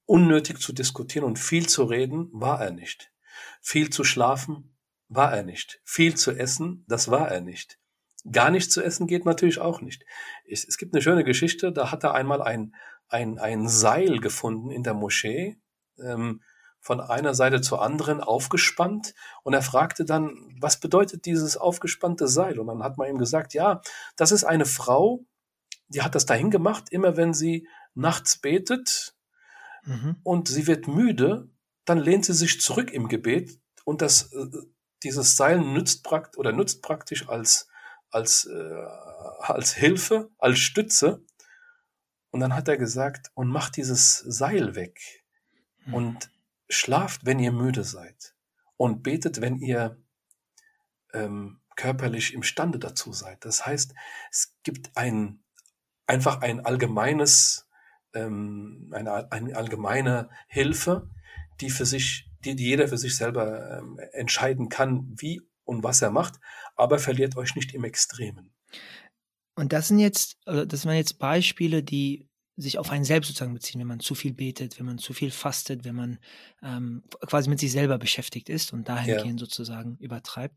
unnötig 0.05 0.59
zu 0.59 0.73
diskutieren 0.73 1.25
und 1.25 1.39
viel 1.39 1.67
zu 1.67 1.83
reden, 1.83 2.29
war 2.33 2.61
er 2.61 2.71
nicht. 2.71 3.11
Viel 3.61 3.89
zu 3.89 4.03
schlafen, 4.03 4.77
war 5.07 5.33
er 5.33 5.43
nicht. 5.43 5.81
Viel 5.83 6.15
zu 6.15 6.31
essen, 6.31 6.85
das 6.87 7.09
war 7.09 7.29
er 7.29 7.41
nicht. 7.41 7.79
Gar 8.31 8.51
nicht 8.51 8.71
zu 8.71 8.83
essen 8.83 9.07
geht 9.07 9.25
natürlich 9.25 9.59
auch 9.59 9.81
nicht. 9.81 10.05
Es, 10.47 10.67
es 10.67 10.77
gibt 10.77 10.93
eine 10.93 11.01
schöne 11.01 11.23
Geschichte, 11.23 11.71
da 11.71 11.91
hat 11.91 12.03
er 12.03 12.13
einmal 12.13 12.41
ein, 12.41 12.75
ein, 13.07 13.39
ein 13.39 13.67
Seil 13.67 14.19
gefunden 14.19 14.71
in 14.71 14.83
der 14.83 14.93
Moschee. 14.93 15.57
Ähm, 15.99 16.41
von 16.87 17.01
einer 17.01 17.33
Seite 17.33 17.59
zur 17.59 17.81
anderen 17.81 18.21
aufgespannt 18.21 19.13
und 19.43 19.53
er 19.53 19.61
fragte 19.61 20.05
dann, 20.05 20.55
was 20.57 20.79
bedeutet 20.79 21.25
dieses 21.25 21.57
aufgespannte 21.57 22.29
Seil? 22.29 22.59
Und 22.59 22.67
dann 22.67 22.81
hat 22.81 22.97
man 22.97 23.09
ihm 23.09 23.17
gesagt, 23.17 23.53
ja, 23.53 23.81
das 24.15 24.31
ist 24.31 24.45
eine 24.45 24.65
Frau, 24.65 25.25
die 25.89 26.01
hat 26.01 26.15
das 26.15 26.25
dahin 26.25 26.49
gemacht, 26.49 26.85
immer 26.89 27.17
wenn 27.17 27.33
sie 27.33 27.67
nachts 27.93 28.37
betet 28.37 29.15
mhm. 29.83 30.15
und 30.23 30.47
sie 30.47 30.65
wird 30.65 30.87
müde, 30.87 31.49
dann 31.83 31.97
lehnt 31.97 32.23
sie 32.23 32.33
sich 32.33 32.61
zurück 32.61 32.91
im 32.91 33.09
Gebet 33.09 33.59
und 33.83 34.01
das, 34.01 34.31
äh, 34.33 34.47
dieses 35.03 35.35
Seil 35.35 35.59
nützt 35.59 36.03
praktisch 36.03 36.37
oder 36.37 36.53
nützt 36.53 36.81
praktisch 36.81 37.27
als, 37.27 37.67
als, 38.11 38.45
äh, 38.45 38.85
als 39.39 39.73
Hilfe, 39.73 40.29
als 40.37 40.59
Stütze. 40.59 41.23
Und 42.31 42.39
dann 42.39 42.55
hat 42.55 42.67
er 42.67 42.77
gesagt, 42.77 43.31
und 43.33 43.47
macht 43.47 43.77
dieses 43.77 44.17
Seil 44.19 44.75
weg. 44.75 44.99
Mhm. 45.85 45.93
Und 45.93 46.31
schlaft, 46.69 47.25
wenn 47.25 47.39
ihr 47.39 47.51
müde 47.51 47.83
seid 47.83 48.35
und 48.75 49.03
betet, 49.03 49.41
wenn 49.41 49.57
ihr 49.57 49.97
ähm, 51.13 51.61
körperlich 51.75 52.33
imstande 52.33 52.79
dazu 52.79 53.13
seid. 53.13 53.45
Das 53.45 53.65
heißt, 53.65 53.93
es 54.31 54.55
gibt 54.63 54.95
ein 54.95 55.43
einfach 56.07 56.41
ein 56.41 56.65
allgemeines, 56.65 57.69
ähm, 58.13 58.91
eine, 58.93 59.31
eine 59.31 59.55
allgemeine 59.55 60.29
Hilfe, 60.47 61.09
die 61.59 61.69
für 61.69 61.85
sich, 61.85 62.31
die, 62.45 62.55
die 62.55 62.65
jeder 62.65 62.87
für 62.87 62.97
sich 62.97 63.15
selber 63.15 63.77
ähm, 63.77 63.99
entscheiden 64.13 64.69
kann, 64.69 65.13
wie 65.17 65.41
und 65.67 65.83
was 65.83 66.01
er 66.01 66.11
macht, 66.11 66.35
aber 66.75 66.99
verliert 66.99 67.35
euch 67.37 67.55
nicht 67.55 67.73
im 67.73 67.83
Extremen. 67.83 68.53
Und 69.55 69.73
das 69.73 69.87
sind 69.87 69.99
jetzt, 69.99 70.37
also 70.45 70.65
das 70.65 70.85
waren 70.85 70.95
jetzt 70.95 71.19
Beispiele, 71.19 71.83
die 71.83 72.27
sich 72.57 72.79
auf 72.79 72.89
einen 72.91 73.03
selbst 73.03 73.27
sozusagen 73.27 73.53
beziehen, 73.53 73.79
wenn 73.79 73.87
man 73.87 73.99
zu 73.99 74.15
viel 74.15 74.33
betet, 74.33 74.79
wenn 74.79 74.85
man 74.87 74.97
zu 74.97 75.13
viel 75.13 75.29
fastet, 75.29 75.85
wenn 75.85 75.95
man 75.95 76.19
ähm, 76.63 77.03
quasi 77.27 77.49
mit 77.49 77.59
sich 77.59 77.71
selber 77.71 77.99
beschäftigt 77.99 78.49
ist 78.49 78.73
und 78.73 78.89
dahingehend 78.89 79.39
ja. 79.39 79.45
sozusagen 79.45 79.97
übertreibt. 79.97 80.55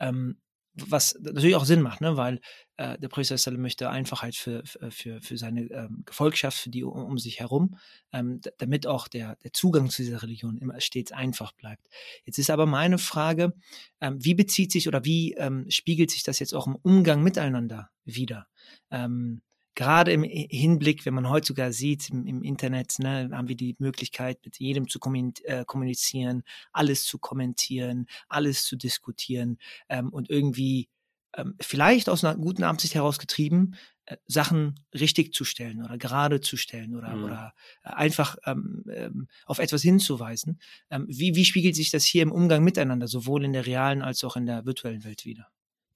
Ähm, 0.00 0.40
was 0.76 1.18
natürlich 1.20 1.56
auch 1.56 1.64
Sinn 1.64 1.82
macht, 1.82 2.00
ne? 2.00 2.16
weil 2.16 2.40
äh, 2.76 2.98
der 2.98 3.08
Priester 3.08 3.36
möchte 3.52 3.88
Einfachheit 3.88 4.34
für, 4.34 4.62
für, 4.90 5.20
für 5.20 5.38
seine 5.38 5.62
ähm, 5.70 6.02
Gefolgschaft, 6.04 6.58
für 6.58 6.70
die 6.70 6.84
um, 6.84 7.04
um 7.04 7.18
sich 7.18 7.40
herum, 7.40 7.78
ähm, 8.12 8.40
damit 8.58 8.86
auch 8.86 9.08
der, 9.08 9.36
der 9.36 9.52
Zugang 9.52 9.88
zu 9.88 10.02
dieser 10.02 10.22
Religion 10.22 10.58
immer 10.58 10.80
stets 10.80 11.12
einfach 11.12 11.52
bleibt. 11.52 11.88
Jetzt 12.24 12.38
ist 12.38 12.50
aber 12.50 12.66
meine 12.66 12.98
Frage, 12.98 13.54
ähm, 14.00 14.22
wie 14.22 14.34
bezieht 14.34 14.72
sich 14.72 14.88
oder 14.88 15.04
wie 15.04 15.32
ähm, 15.34 15.66
spiegelt 15.70 16.10
sich 16.10 16.22
das 16.22 16.38
jetzt 16.38 16.54
auch 16.54 16.66
im 16.66 16.76
Umgang 16.76 17.22
miteinander 17.22 17.90
wieder? 18.04 18.46
Ähm, 18.90 19.40
gerade 19.76 20.10
im 20.10 20.24
Hinblick, 20.24 21.06
wenn 21.06 21.14
man 21.14 21.28
heute 21.28 21.46
sogar 21.46 21.70
sieht 21.70 22.10
im, 22.10 22.26
im 22.26 22.42
Internet, 22.42 22.98
ne, 22.98 23.30
haben 23.32 23.46
wir 23.46 23.56
die 23.56 23.76
Möglichkeit, 23.78 24.38
mit 24.44 24.58
jedem 24.58 24.88
zu 24.88 24.98
äh, 25.44 25.64
kommunizieren, 25.64 26.42
alles 26.72 27.04
zu 27.04 27.18
kommentieren, 27.18 28.06
alles 28.28 28.64
zu 28.64 28.74
diskutieren 28.74 29.58
ähm, 29.88 30.08
und 30.08 30.30
irgendwie 30.30 30.88
ähm, 31.34 31.54
vielleicht 31.60 32.08
aus 32.08 32.24
einer 32.24 32.36
guten 32.36 32.64
Absicht 32.64 32.94
herausgetrieben, 32.94 33.76
äh, 34.06 34.16
Sachen 34.26 34.80
richtig 34.94 35.34
zu 35.34 35.44
stellen 35.44 35.84
oder 35.84 35.98
gerade 35.98 36.40
zu 36.40 36.56
stellen 36.56 36.96
oder, 36.96 37.14
mhm. 37.14 37.24
oder 37.24 37.54
äh, 37.84 37.90
einfach 37.90 38.36
ähm, 38.46 38.84
ähm, 38.90 39.28
auf 39.44 39.58
etwas 39.58 39.82
hinzuweisen. 39.82 40.58
Ähm, 40.90 41.06
wie, 41.08 41.34
wie 41.34 41.44
spiegelt 41.44 41.76
sich 41.76 41.90
das 41.90 42.04
hier 42.04 42.22
im 42.22 42.32
Umgang 42.32 42.64
miteinander, 42.64 43.08
sowohl 43.08 43.44
in 43.44 43.52
der 43.52 43.66
realen 43.66 44.00
als 44.00 44.24
auch 44.24 44.36
in 44.36 44.46
der 44.46 44.64
virtuellen 44.64 45.04
Welt 45.04 45.26
wieder, 45.26 45.48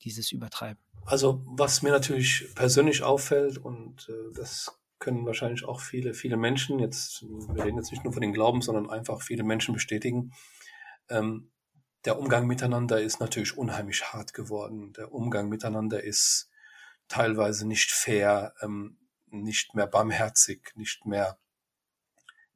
dieses 0.03 0.33
Übertreiben? 0.33 0.83
Also 1.07 1.43
was 1.47 1.83
mir 1.83 1.91
natürlich 1.91 2.49
persönlich 2.55 3.03
auffällt 3.03 3.59
und 3.59 4.09
äh, 4.09 4.33
das 4.35 4.81
können 4.99 5.25
wahrscheinlich 5.25 5.65
auch 5.65 5.81
viele, 5.81 6.15
viele 6.15 6.37
Menschen, 6.37 6.79
jetzt, 6.79 7.23
wir 7.23 7.65
reden 7.65 7.79
jetzt 7.79 7.91
nicht 7.91 8.05
nur 8.05 8.13
von 8.13 8.21
den 8.21 8.35
Glauben, 8.35 8.61
sondern 8.61 8.91
einfach 8.91 9.23
viele 9.23 9.43
Menschen 9.43 9.75
bestätigen, 9.75 10.33
ähm, 11.09 11.51
der 12.05 12.19
Umgang 12.19 12.47
miteinander 12.47 13.01
ist 13.01 13.21
natürlich 13.21 13.57
unheimlich 13.57 14.13
hart 14.13 14.33
geworden. 14.33 14.93
Der 14.95 15.13
Umgang 15.13 15.49
miteinander 15.49 16.03
ist 16.03 16.51
teilweise 17.09 17.67
nicht 17.67 17.91
fair, 17.91 18.55
ähm, 18.63 18.97
nicht 19.27 19.75
mehr 19.75 19.87
barmherzig, 19.87 20.73
nicht 20.77 21.05
mehr 21.05 21.39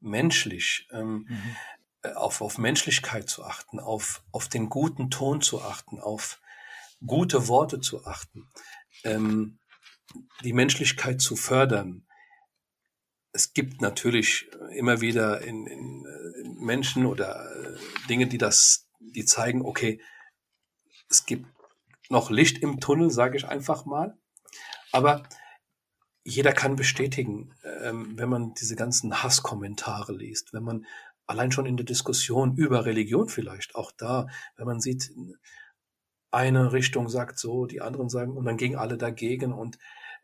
menschlich. 0.01 0.89
Ähm, 0.93 1.27
mhm. 1.29 1.57
äh, 2.03 2.13
auf, 2.13 2.41
auf 2.41 2.57
Menschlichkeit 2.59 3.29
zu 3.29 3.45
achten, 3.45 3.81
auf, 3.81 4.23
auf 4.33 4.49
den 4.49 4.71
guten 4.71 5.11
Ton 5.11 5.41
zu 5.43 5.61
achten, 5.61 5.99
auf 5.99 6.41
gute 7.07 7.49
Worte 7.49 7.81
zu 7.81 8.05
achten, 8.07 8.49
ähm, 9.05 9.59
die 10.43 10.53
Menschlichkeit 10.53 11.21
zu 11.21 11.37
fördern. 11.37 12.07
Es 13.33 13.53
gibt 13.53 13.81
natürlich 13.81 14.49
immer 14.77 15.01
wieder 15.01 15.41
in, 15.43 15.67
in, 15.67 16.07
in 16.43 16.55
Menschen 16.65 17.07
oder 17.07 17.45
äh, 17.57 17.77
Dinge, 18.09 18.27
die 18.27 18.39
das, 18.39 18.89
die 19.01 19.25
zeigen, 19.25 19.63
okay, 19.63 20.01
es 21.09 21.27
gibt 21.27 21.47
noch 22.09 22.31
Licht 22.31 22.59
im 22.59 22.81
Tunnel, 22.81 23.11
sage 23.11 23.37
ich 23.37 23.47
einfach 23.47 23.87
mal. 23.87 24.17
Aber 24.93 25.25
jeder 26.23 26.53
kann 26.53 26.77
bestätigen, 26.77 27.55
ähm, 27.83 28.17
wenn 28.17 28.29
man 28.29 28.55
diese 28.55 28.77
ganzen 28.77 29.23
Hasskommentare 29.23 30.13
liest, 30.13 30.53
wenn 30.53 30.63
man 30.63 30.87
allein 31.27 31.53
schon 31.53 31.67
in 31.67 31.77
der 31.77 31.87
Diskussion 31.87 32.57
über 32.57 32.85
Religion 32.85 33.29
vielleicht 33.29 33.75
auch 33.75 33.93
da, 33.93 34.29
wenn 34.57 34.67
man 34.67 34.81
sieht, 34.81 35.11
eine 36.35 36.73
Richtung 36.73 37.09
sagt 37.09 37.39
so, 37.39 37.67
die 37.67 37.81
anderen 37.81 38.09
sagen 38.09 38.37
und 38.37 38.45
dann 38.45 38.57
gingen 38.57 38.77
alle 38.77 38.99
dagegen 38.99 39.53
und 39.53 39.79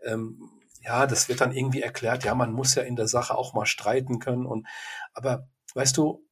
ähm, 0.04 0.50
ja, 0.82 1.06
das 1.06 1.28
wird 1.28 1.40
dann 1.40 1.52
irgendwie 1.52 1.82
erklärt, 1.82 2.24
ja, 2.24 2.34
man 2.34 2.52
muss 2.52 2.74
ja 2.74 2.82
in 2.82 2.96
der 2.96 3.08
Sache 3.08 3.36
auch 3.36 3.54
mal 3.54 3.66
streiten 3.66 4.18
können 4.18 4.46
und 4.46 4.66
aber 5.12 5.48
weißt 5.74 5.96
du, 5.96 6.26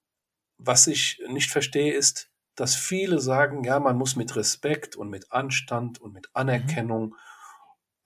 was 0.56 0.86
ich 0.86 1.22
nicht 1.28 1.50
verstehe 1.50 1.94
ist, 1.94 2.30
dass 2.54 2.74
viele 2.74 3.20
sagen, 3.20 3.62
ja, 3.62 3.78
man 3.78 3.96
muss 3.96 4.16
mit 4.16 4.34
Respekt 4.34 4.96
und 4.96 5.10
mit 5.10 5.30
Anstand 5.30 6.00
und 6.00 6.12
mit 6.12 6.26
mhm. 6.26 6.32
Anerkennung 6.34 7.14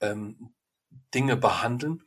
ähm, 0.01 0.53
Dinge 1.15 1.37
behandeln, 1.37 2.03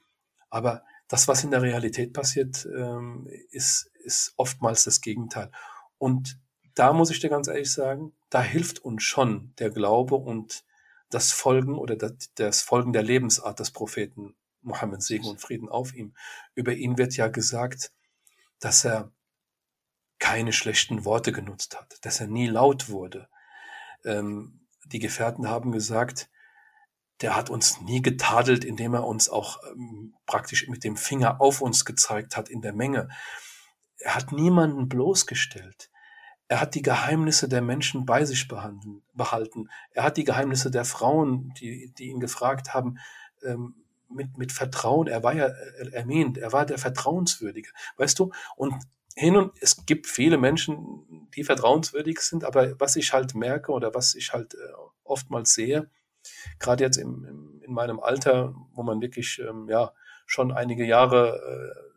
aber 0.49 0.83
das, 1.07 1.27
was 1.27 1.43
in 1.43 1.51
der 1.51 1.61
Realität 1.61 2.13
passiert, 2.13 2.65
ähm, 2.65 3.27
ist, 3.51 3.91
ist 4.03 4.33
oftmals 4.37 4.83
das 4.83 5.01
Gegenteil. 5.01 5.51
Und 5.97 6.39
da 6.73 6.93
muss 6.93 7.11
ich 7.11 7.19
dir 7.19 7.29
ganz 7.29 7.47
ehrlich 7.47 7.71
sagen, 7.71 8.13
da 8.35 8.41
hilft 8.41 8.79
uns 8.79 9.01
schon 9.01 9.53
der 9.59 9.69
Glaube 9.69 10.15
und 10.15 10.65
das 11.09 11.31
Folgen 11.31 11.77
oder 11.77 11.95
das, 11.95 12.11
das 12.35 12.61
Folgen 12.63 12.91
der 12.91 13.01
Lebensart 13.01 13.61
des 13.61 13.71
Propheten 13.71 14.35
Mohammed, 14.61 15.01
Segen 15.01 15.27
und 15.27 15.39
Frieden 15.39 15.69
auf 15.69 15.93
ihm. 15.93 16.13
Über 16.53 16.73
ihn 16.73 16.97
wird 16.97 17.15
ja 17.15 17.29
gesagt, 17.29 17.93
dass 18.59 18.83
er 18.83 19.13
keine 20.19 20.51
schlechten 20.51 21.05
Worte 21.05 21.31
genutzt 21.31 21.79
hat, 21.79 21.97
dass 22.01 22.19
er 22.19 22.27
nie 22.27 22.47
laut 22.47 22.89
wurde. 22.89 23.29
Ähm, 24.03 24.67
die 24.83 24.99
Gefährten 24.99 25.47
haben 25.47 25.71
gesagt, 25.71 26.29
der 27.21 27.37
hat 27.37 27.49
uns 27.49 27.79
nie 27.79 28.01
getadelt, 28.01 28.65
indem 28.65 28.95
er 28.95 29.07
uns 29.07 29.29
auch 29.29 29.63
ähm, 29.63 30.13
praktisch 30.25 30.67
mit 30.67 30.83
dem 30.83 30.97
Finger 30.97 31.39
auf 31.39 31.61
uns 31.61 31.85
gezeigt 31.85 32.35
hat 32.35 32.49
in 32.49 32.61
der 32.61 32.73
Menge. 32.73 33.07
Er 33.99 34.15
hat 34.15 34.33
niemanden 34.33 34.89
bloßgestellt. 34.89 35.89
Er 36.47 36.61
hat 36.61 36.75
die 36.75 36.81
Geheimnisse 36.81 37.49
der 37.49 37.61
Menschen 37.61 38.05
bei 38.05 38.23
sich 38.25 38.47
behalten. 38.47 39.69
Er 39.91 40.03
hat 40.03 40.17
die 40.17 40.23
Geheimnisse 40.23 40.69
der 40.69 40.85
Frauen, 40.85 41.53
die, 41.59 41.91
die 41.97 42.09
ihn 42.09 42.19
gefragt 42.19 42.73
haben, 42.73 42.99
ähm, 43.43 43.75
mit, 44.09 44.37
mit 44.37 44.51
Vertrauen. 44.51 45.07
Er 45.07 45.23
war 45.23 45.33
ja 45.33 45.47
erwähnt, 45.91 46.37
er 46.37 46.53
war 46.53 46.65
der 46.65 46.77
Vertrauenswürdige. 46.77 47.69
Weißt 47.97 48.19
du? 48.19 48.31
Und 48.55 48.75
hin 49.15 49.37
und 49.37 49.53
es 49.61 49.85
gibt 49.85 50.07
viele 50.07 50.37
Menschen, 50.37 51.27
die 51.35 51.43
vertrauenswürdig 51.43 52.19
sind, 52.19 52.43
aber 52.43 52.79
was 52.79 52.95
ich 52.95 53.13
halt 53.13 53.33
merke 53.33 53.71
oder 53.71 53.93
was 53.95 54.13
ich 54.13 54.33
halt 54.33 54.53
äh, 54.55 54.57
oftmals 55.03 55.53
sehe, 55.53 55.89
gerade 56.59 56.83
jetzt 56.83 56.97
im, 56.97 57.23
im, 57.23 57.61
in 57.63 57.73
meinem 57.73 57.99
Alter, 57.99 58.53
wo 58.73 58.83
man 58.83 59.01
wirklich 59.01 59.39
ähm, 59.39 59.69
ja 59.69 59.93
schon 60.25 60.51
einige 60.51 60.85
Jahre 60.85 61.39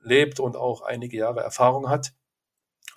äh, 0.04 0.08
lebt 0.08 0.38
und 0.38 0.56
auch 0.56 0.82
einige 0.82 1.16
Jahre 1.16 1.40
Erfahrung 1.40 1.88
hat, 1.88 2.12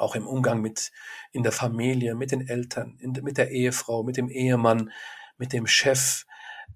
auch 0.01 0.15
im 0.15 0.27
Umgang 0.27 0.61
mit 0.61 0.91
in 1.31 1.43
der 1.43 1.51
Familie, 1.51 2.15
mit 2.15 2.31
den 2.31 2.47
Eltern, 2.47 2.97
in, 2.99 3.11
mit 3.23 3.37
der 3.37 3.51
Ehefrau, 3.51 4.03
mit 4.03 4.17
dem 4.17 4.29
Ehemann, 4.29 4.91
mit 5.37 5.53
dem 5.53 5.67
Chef. 5.67 6.25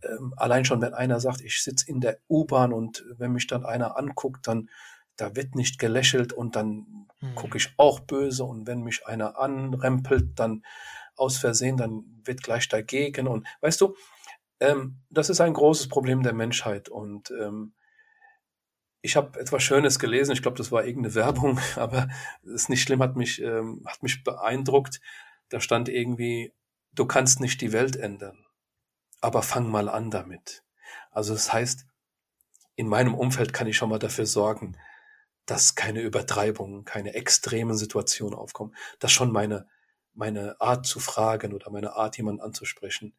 Ähm, 0.04 0.34
allein 0.38 0.66
schon, 0.66 0.82
wenn 0.82 0.94
einer 0.94 1.20
sagt, 1.20 1.42
ich 1.42 1.62
sitze 1.62 1.90
in 1.90 2.02
der 2.02 2.20
U-Bahn 2.30 2.74
und 2.74 3.04
wenn 3.18 3.32
mich 3.32 3.48
dann 3.48 3.66
einer 3.66 3.98
anguckt, 3.98 4.48
dann 4.48 4.70
da 5.18 5.36
wird 5.36 5.56
nicht 5.56 5.80
gelächelt 5.80 6.34
und 6.34 6.56
dann 6.56 7.08
hm. 7.20 7.36
gucke 7.36 7.58
ich 7.58 7.74
auch 7.78 8.02
böse 8.02 8.44
und 8.44 8.68
wenn 8.68 8.82
mich 8.82 9.08
einer 9.08 9.40
anrempelt, 9.40 10.38
dann 10.40 10.64
aus 11.16 11.38
Versehen, 11.38 11.78
dann 11.78 12.04
wird 12.26 12.44
gleich 12.44 12.68
dagegen 12.68 13.28
und 13.28 13.48
weißt 13.62 13.80
du, 13.80 13.96
ähm, 14.60 15.00
das 15.10 15.30
ist 15.30 15.42
ein 15.42 15.54
großes 15.54 15.88
Problem 15.88 16.24
der 16.24 16.34
Menschheit 16.34 16.90
und 16.90 17.32
ähm, 17.32 17.74
ich 19.06 19.16
habe 19.16 19.40
etwas 19.40 19.64
Schönes 19.64 20.00
gelesen, 20.00 20.32
ich 20.32 20.42
glaube, 20.42 20.58
das 20.58 20.72
war 20.72 20.84
irgendeine 20.84 21.16
Werbung, 21.16 21.60
aber 21.76 22.10
ist 22.44 22.70
nicht 22.70 22.82
schlimm, 22.82 23.02
hat 23.02 23.16
mich, 23.16 23.42
ähm, 23.42 23.84
hat 23.86 24.04
mich 24.04 24.24
beeindruckt. 24.24 25.00
Da 25.50 25.62
stand 25.62 25.88
irgendwie, 25.88 26.54
du 26.92 27.06
kannst 27.06 27.40
nicht 27.40 27.62
die 27.62 27.72
Welt 27.72 27.96
ändern, 27.96 28.46
aber 29.22 29.44
fang 29.44 29.70
mal 29.70 29.90
an 29.90 30.10
damit. 30.12 30.64
Also 31.12 31.34
das 31.34 31.54
heißt, 31.54 31.86
in 32.76 32.88
meinem 32.88 33.14
Umfeld 33.14 33.54
kann 33.54 33.68
ich 33.68 33.78
schon 33.78 33.90
mal 33.90 34.00
dafür 34.00 34.26
sorgen, 34.26 34.78
dass 35.46 35.76
keine 35.76 36.02
Übertreibungen, 36.02 36.84
keine 36.84 37.14
extremen 37.14 37.78
Situationen 37.78 38.34
aufkommen, 38.38 38.76
dass 39.00 39.12
schon 39.12 39.32
meine, 39.32 39.68
meine 40.14 40.60
Art 40.60 40.88
zu 40.88 41.00
fragen 41.00 41.54
oder 41.54 41.70
meine 41.70 41.94
Art, 41.94 42.18
jemanden 42.18 42.42
anzusprechen, 42.42 43.16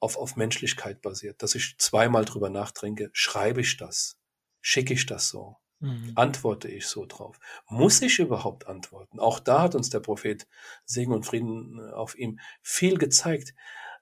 auf, 0.00 0.16
auf 0.16 0.36
Menschlichkeit 0.36 1.02
basiert, 1.02 1.42
dass 1.42 1.54
ich 1.54 1.76
zweimal 1.76 2.24
drüber 2.24 2.48
nachdenke, 2.48 3.10
schreibe 3.12 3.60
ich 3.60 3.76
das, 3.76 4.19
schicke 4.60 4.94
ich 4.94 5.06
das 5.06 5.28
so, 5.28 5.56
mhm. 5.80 6.12
antworte 6.14 6.68
ich 6.68 6.86
so 6.86 7.06
drauf. 7.06 7.38
Muss 7.68 8.02
ich 8.02 8.18
überhaupt 8.18 8.66
antworten? 8.66 9.18
Auch 9.18 9.40
da 9.40 9.62
hat 9.62 9.74
uns 9.74 9.90
der 9.90 10.00
Prophet 10.00 10.46
Segen 10.84 11.12
und 11.12 11.24
Frieden 11.24 11.78
äh, 11.78 11.92
auf 11.92 12.16
ihm 12.16 12.40
viel 12.62 12.98
gezeigt. 12.98 13.54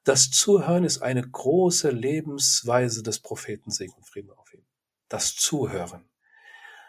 Das 0.04 0.30
Zuhören 0.30 0.84
ist 0.84 1.02
eine 1.02 1.22
große 1.22 1.90
Lebensweise 1.90 3.02
des 3.02 3.20
Propheten 3.20 3.70
Segen 3.70 3.92
und 3.94 4.06
Frieden 4.06 4.30
auf 4.30 4.52
ihm. 4.54 4.64
Das 5.08 5.34
Zuhören. 5.34 6.08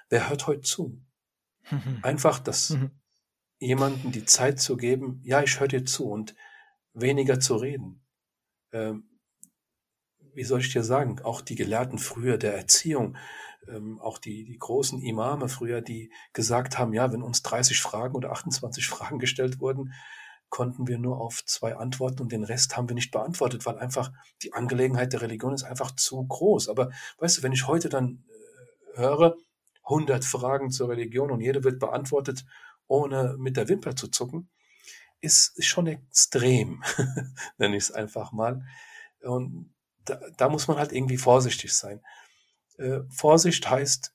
Wer 0.09 0.29
hört 0.29 0.47
heute 0.47 0.61
zu? 0.61 1.01
Einfach 2.01 2.39
das 2.39 2.71
mhm. 2.71 2.91
jemanden 3.59 4.11
die 4.11 4.25
Zeit 4.25 4.59
zu 4.59 4.77
geben, 4.77 5.21
ja, 5.23 5.41
ich 5.43 5.59
höre 5.59 5.67
dir 5.67 5.85
zu 5.85 6.09
und 6.09 6.35
weniger 6.93 7.39
zu 7.39 7.55
reden 7.55 8.05
ähm, 8.71 9.09
wie 10.33 10.43
soll 10.43 10.61
ich 10.61 10.71
dir 10.71 10.83
sagen, 10.83 11.19
auch 11.21 11.41
die 11.41 11.55
Gelehrten 11.55 11.97
früher 11.97 12.37
der 12.37 12.55
Erziehung, 12.55 13.17
ähm, 13.67 13.99
auch 13.99 14.17
die, 14.17 14.45
die 14.45 14.57
großen 14.57 15.01
Imame 15.01 15.49
früher, 15.49 15.81
die 15.81 16.11
gesagt 16.33 16.77
haben, 16.77 16.93
ja, 16.93 17.11
wenn 17.11 17.21
uns 17.21 17.41
30 17.43 17.79
Fragen 17.79 18.15
oder 18.15 18.31
28 18.31 18.87
Fragen 18.87 19.19
gestellt 19.19 19.59
wurden, 19.59 19.93
konnten 20.49 20.87
wir 20.87 20.97
nur 20.97 21.21
auf 21.21 21.45
zwei 21.45 21.75
antworten 21.75 22.23
und 22.23 22.31
den 22.31 22.43
Rest 22.43 22.75
haben 22.75 22.89
wir 22.89 22.95
nicht 22.95 23.11
beantwortet, 23.11 23.65
weil 23.65 23.77
einfach 23.77 24.11
die 24.41 24.53
Angelegenheit 24.53 25.13
der 25.13 25.21
Religion 25.21 25.53
ist 25.53 25.63
einfach 25.63 25.91
zu 25.91 26.25
groß. 26.25 26.69
Aber 26.69 26.89
weißt 27.19 27.37
du, 27.37 27.43
wenn 27.43 27.51
ich 27.51 27.67
heute 27.67 27.87
dann 27.87 28.23
äh, 28.95 28.97
höre, 28.97 29.37
100 29.83 30.25
Fragen 30.25 30.71
zur 30.71 30.89
Religion 30.89 31.31
und 31.31 31.41
jede 31.41 31.63
wird 31.63 31.79
beantwortet, 31.79 32.45
ohne 32.87 33.35
mit 33.37 33.57
der 33.57 33.69
Wimper 33.69 33.95
zu 33.95 34.07
zucken, 34.07 34.49
ist, 35.21 35.63
schon 35.63 35.87
extrem, 35.87 36.83
nenne 37.57 37.75
ich 37.75 37.83
es 37.83 37.91
einfach 37.91 38.31
mal. 38.31 38.63
Und 39.21 39.73
da, 40.05 40.19
da, 40.37 40.49
muss 40.49 40.67
man 40.67 40.77
halt 40.77 40.91
irgendwie 40.91 41.17
vorsichtig 41.17 41.73
sein. 41.73 42.01
Äh, 42.79 43.01
Vorsicht 43.09 43.69
heißt, 43.69 44.13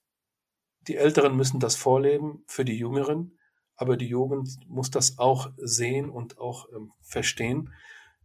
die 0.83 0.97
Älteren 0.97 1.37
müssen 1.37 1.61
das 1.61 1.77
vorleben 1.77 2.45
für 2.47 2.65
die 2.65 2.77
Jüngeren, 2.77 3.39
aber 3.77 3.97
die 3.97 4.07
Jugend 4.07 4.59
muss 4.69 4.91
das 4.91 5.19
auch 5.19 5.53
sehen 5.57 6.11
und 6.11 6.39
auch 6.39 6.69
ähm, 6.75 6.93
verstehen, 7.01 7.73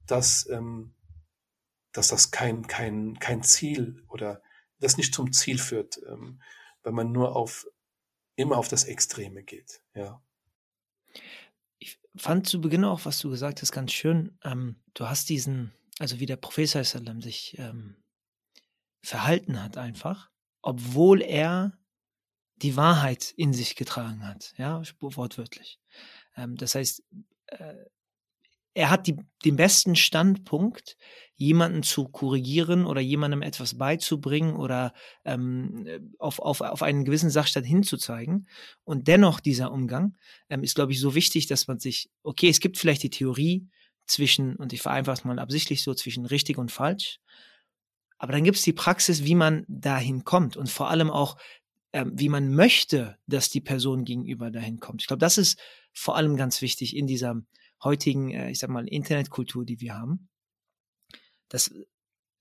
dass, 0.05 0.47
ähm, 0.49 0.93
dass 1.91 2.09
das 2.09 2.31
kein, 2.31 2.67
kein, 2.67 3.19
kein 3.19 3.43
Ziel 3.43 4.03
oder 4.07 4.41
das 4.79 4.97
nicht 4.97 5.13
zum 5.13 5.31
Ziel 5.31 5.57
führt, 5.57 5.99
ähm, 6.07 6.41
wenn 6.83 6.93
man 6.93 7.11
nur 7.11 7.35
auf 7.35 7.67
immer 8.35 8.57
auf 8.57 8.67
das 8.67 8.85
Extreme 8.85 9.43
geht. 9.43 9.81
Ja 9.93 10.21
fand 12.15 12.47
zu 12.47 12.61
Beginn 12.61 12.83
auch, 12.83 13.05
was 13.05 13.19
du 13.19 13.29
gesagt 13.29 13.61
hast, 13.61 13.71
ganz 13.71 13.91
schön. 13.91 14.37
Ähm, 14.43 14.75
du 14.93 15.07
hast 15.07 15.29
diesen, 15.29 15.71
also 15.99 16.19
wie 16.19 16.25
der 16.25 16.35
Professor 16.35 16.83
sich 16.83 17.55
ähm, 17.57 17.95
verhalten 19.01 19.61
hat 19.63 19.77
einfach, 19.77 20.29
obwohl 20.61 21.21
er 21.21 21.77
die 22.57 22.75
Wahrheit 22.75 23.33
in 23.37 23.53
sich 23.53 23.75
getragen 23.75 24.27
hat, 24.27 24.53
ja, 24.57 24.81
wortwörtlich. 24.99 25.79
Ähm, 26.35 26.55
das 26.57 26.75
heißt, 26.75 27.03
äh, 27.47 27.75
er 28.73 28.89
hat 28.89 29.07
die, 29.07 29.17
den 29.43 29.55
besten 29.55 29.95
Standpunkt, 29.95 30.95
jemanden 31.35 31.83
zu 31.83 32.07
korrigieren 32.07 32.85
oder 32.85 33.01
jemandem 33.01 33.41
etwas 33.41 33.77
beizubringen 33.77 34.55
oder 34.55 34.93
ähm, 35.25 36.13
auf, 36.19 36.39
auf, 36.39 36.61
auf 36.61 36.83
einen 36.83 37.05
gewissen 37.05 37.29
Sachstand 37.29 37.65
hinzuzeigen. 37.65 38.47
Und 38.83 39.07
dennoch 39.07 39.39
dieser 39.39 39.71
Umgang 39.71 40.17
ähm, 40.49 40.63
ist, 40.63 40.75
glaube 40.75 40.91
ich, 40.91 40.99
so 40.99 41.15
wichtig, 41.15 41.47
dass 41.47 41.67
man 41.67 41.79
sich, 41.79 42.09
okay, 42.23 42.49
es 42.49 42.59
gibt 42.59 42.77
vielleicht 42.77 43.03
die 43.03 43.09
Theorie 43.09 43.67
zwischen, 44.05 44.55
und 44.55 44.73
ich 44.73 44.81
vereinfache 44.81 45.17
es 45.17 45.23
mal 45.25 45.39
absichtlich 45.39 45.83
so, 45.83 45.93
zwischen 45.93 46.25
richtig 46.25 46.57
und 46.57 46.71
falsch. 46.71 47.19
Aber 48.19 48.33
dann 48.33 48.43
gibt 48.43 48.57
es 48.57 48.63
die 48.63 48.73
Praxis, 48.73 49.23
wie 49.23 49.35
man 49.35 49.65
dahin 49.67 50.23
kommt 50.23 50.57
und 50.57 50.69
vor 50.69 50.89
allem 50.89 51.09
auch 51.09 51.37
ähm, 51.91 52.11
wie 52.13 52.29
man 52.29 52.53
möchte, 52.53 53.17
dass 53.25 53.49
die 53.49 53.61
Person 53.61 54.05
gegenüber 54.05 54.51
dahin 54.51 54.79
kommt. 54.79 55.01
Ich 55.01 55.07
glaube, 55.07 55.21
das 55.21 55.39
ist 55.39 55.59
vor 55.91 56.15
allem 56.15 56.37
ganz 56.37 56.61
wichtig 56.61 56.95
in 56.95 57.07
dieser 57.07 57.41
heutigen, 57.83 58.29
äh, 58.29 58.51
ich 58.51 58.59
sag 58.59 58.69
mal, 58.69 58.87
Internetkultur, 58.87 59.65
die 59.65 59.81
wir 59.81 59.95
haben. 59.95 60.29
Dass 61.47 61.73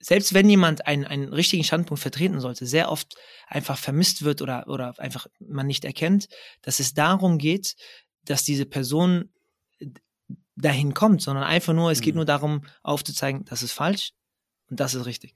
selbst 0.00 0.35
wenn 0.35 0.50
jemand 0.50 0.87
einen, 0.87 1.06
einen 1.06 1.32
richtigen 1.32 1.64
Standpunkt 1.64 2.00
vertreten 2.00 2.40
sollte, 2.40 2.66
sehr 2.66 2.90
oft 2.90 3.16
einfach 3.47 3.78
vermisst 3.78 4.23
wird 4.23 4.42
oder, 4.42 4.68
oder 4.68 4.99
einfach 4.99 5.26
man 5.40 5.66
nicht 5.66 5.85
erkennt, 5.87 6.28
dass 6.61 6.78
es 6.78 6.92
darum 6.92 7.38
geht, 7.38 7.75
dass 8.25 8.44
diese 8.44 8.66
Person 8.66 9.32
dahin 10.56 10.92
kommt, 10.92 11.23
sondern 11.23 11.44
einfach 11.44 11.73
nur, 11.73 11.90
es 11.90 12.00
geht 12.00 12.14
mhm. 12.14 12.18
nur 12.18 12.25
darum, 12.26 12.66
aufzuzeigen, 12.82 13.44
das 13.47 13.62
ist 13.62 13.73
falsch 13.73 14.12
und 14.68 14.78
das 14.78 14.94
ist 14.94 15.06
richtig. 15.06 15.35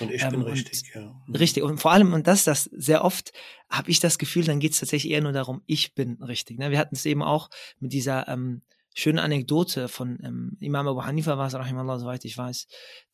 Und 0.00 0.10
ich 0.10 0.22
ähm, 0.22 0.30
bin 0.30 0.42
richtig, 0.42 0.92
ja. 0.94 1.14
Mhm. 1.26 1.34
Richtig. 1.34 1.62
Und 1.62 1.78
vor 1.78 1.92
allem, 1.92 2.12
und 2.12 2.26
das, 2.26 2.44
das 2.44 2.64
sehr 2.64 3.04
oft, 3.04 3.32
habe 3.68 3.90
ich 3.90 4.00
das 4.00 4.18
Gefühl, 4.18 4.44
dann 4.44 4.60
geht 4.60 4.72
es 4.72 4.80
tatsächlich 4.80 5.12
eher 5.12 5.20
nur 5.20 5.32
darum, 5.32 5.62
ich 5.66 5.94
bin 5.94 6.22
richtig. 6.22 6.58
Ne? 6.58 6.70
Wir 6.70 6.78
hatten 6.78 6.94
es 6.94 7.06
eben 7.06 7.22
auch 7.22 7.50
mit 7.78 7.92
dieser 7.92 8.28
ähm, 8.28 8.62
schönen 8.94 9.18
Anekdote 9.18 9.88
von 9.88 10.18
ähm, 10.22 10.56
Imam 10.60 10.88
Abu 10.88 11.02
Hanifa 11.04 11.38
war 11.38 11.46
es, 11.46 11.54
rahimallah, 11.54 11.98
soweit 11.98 12.24
ich 12.24 12.36
weiß, 12.36 12.66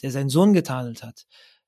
der 0.03 0.11
seinen 0.11 0.29
Sohn 0.29 0.53
getadelt 0.53 1.03
hat, 1.03 1.27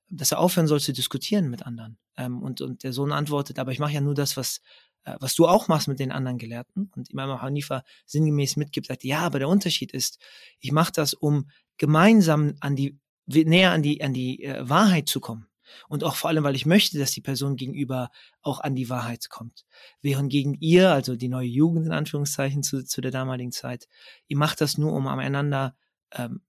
dass 0.09 0.31
er 0.31 0.39
aufhören 0.39 0.67
soll 0.67 0.81
zu 0.81 0.93
diskutieren 0.93 1.49
mit 1.49 1.65
anderen. 1.65 1.97
Ähm, 2.17 2.41
und, 2.41 2.61
und 2.61 2.83
der 2.83 2.93
Sohn 2.93 3.11
antwortet, 3.11 3.59
aber 3.59 3.71
ich 3.71 3.79
mache 3.79 3.93
ja 3.93 4.01
nur 4.01 4.15
das, 4.15 4.37
was 4.37 4.61
äh, 5.03 5.15
was 5.19 5.35
du 5.35 5.47
auch 5.47 5.67
machst 5.67 5.87
mit 5.87 5.99
den 5.99 6.11
anderen 6.11 6.37
Gelehrten. 6.37 6.91
Und 6.95 7.09
Imam 7.09 7.29
Abu 7.29 7.41
Hanifa 7.41 7.83
sinngemäß 8.05 8.55
mitgibt, 8.57 8.87
sagt, 8.87 9.03
ja, 9.03 9.19
aber 9.19 9.39
der 9.39 9.49
Unterschied 9.49 9.91
ist, 9.91 10.19
ich 10.59 10.71
mache 10.71 10.91
das, 10.93 11.13
um 11.13 11.49
gemeinsam 11.77 12.53
an 12.59 12.75
die 12.75 12.99
näher 13.33 13.71
an 13.71 13.83
die, 13.83 14.03
an 14.03 14.13
die 14.13 14.43
äh, 14.43 14.67
Wahrheit 14.67 15.09
zu 15.09 15.19
kommen. 15.19 15.47
Und 15.87 16.03
auch 16.03 16.15
vor 16.15 16.29
allem, 16.29 16.43
weil 16.43 16.55
ich 16.55 16.65
möchte, 16.65 16.99
dass 16.99 17.11
die 17.11 17.21
Person 17.21 17.55
gegenüber 17.55 18.09
auch 18.41 18.59
an 18.59 18.75
die 18.75 18.89
Wahrheit 18.89 19.29
kommt. 19.29 19.65
Während 20.01 20.29
gegen 20.29 20.55
ihr, 20.59 20.91
also 20.91 21.15
die 21.15 21.29
neue 21.29 21.47
Jugend 21.47 21.85
in 21.85 21.93
Anführungszeichen 21.93 22.61
zu, 22.63 22.83
zu 22.83 23.01
der 23.01 23.11
damaligen 23.11 23.51
Zeit, 23.51 23.87
ihr 24.27 24.37
macht 24.37 24.61
das 24.61 24.77
nur, 24.77 24.93
um 24.93 25.07
aneinander 25.07 25.75
ähm, 26.13 26.41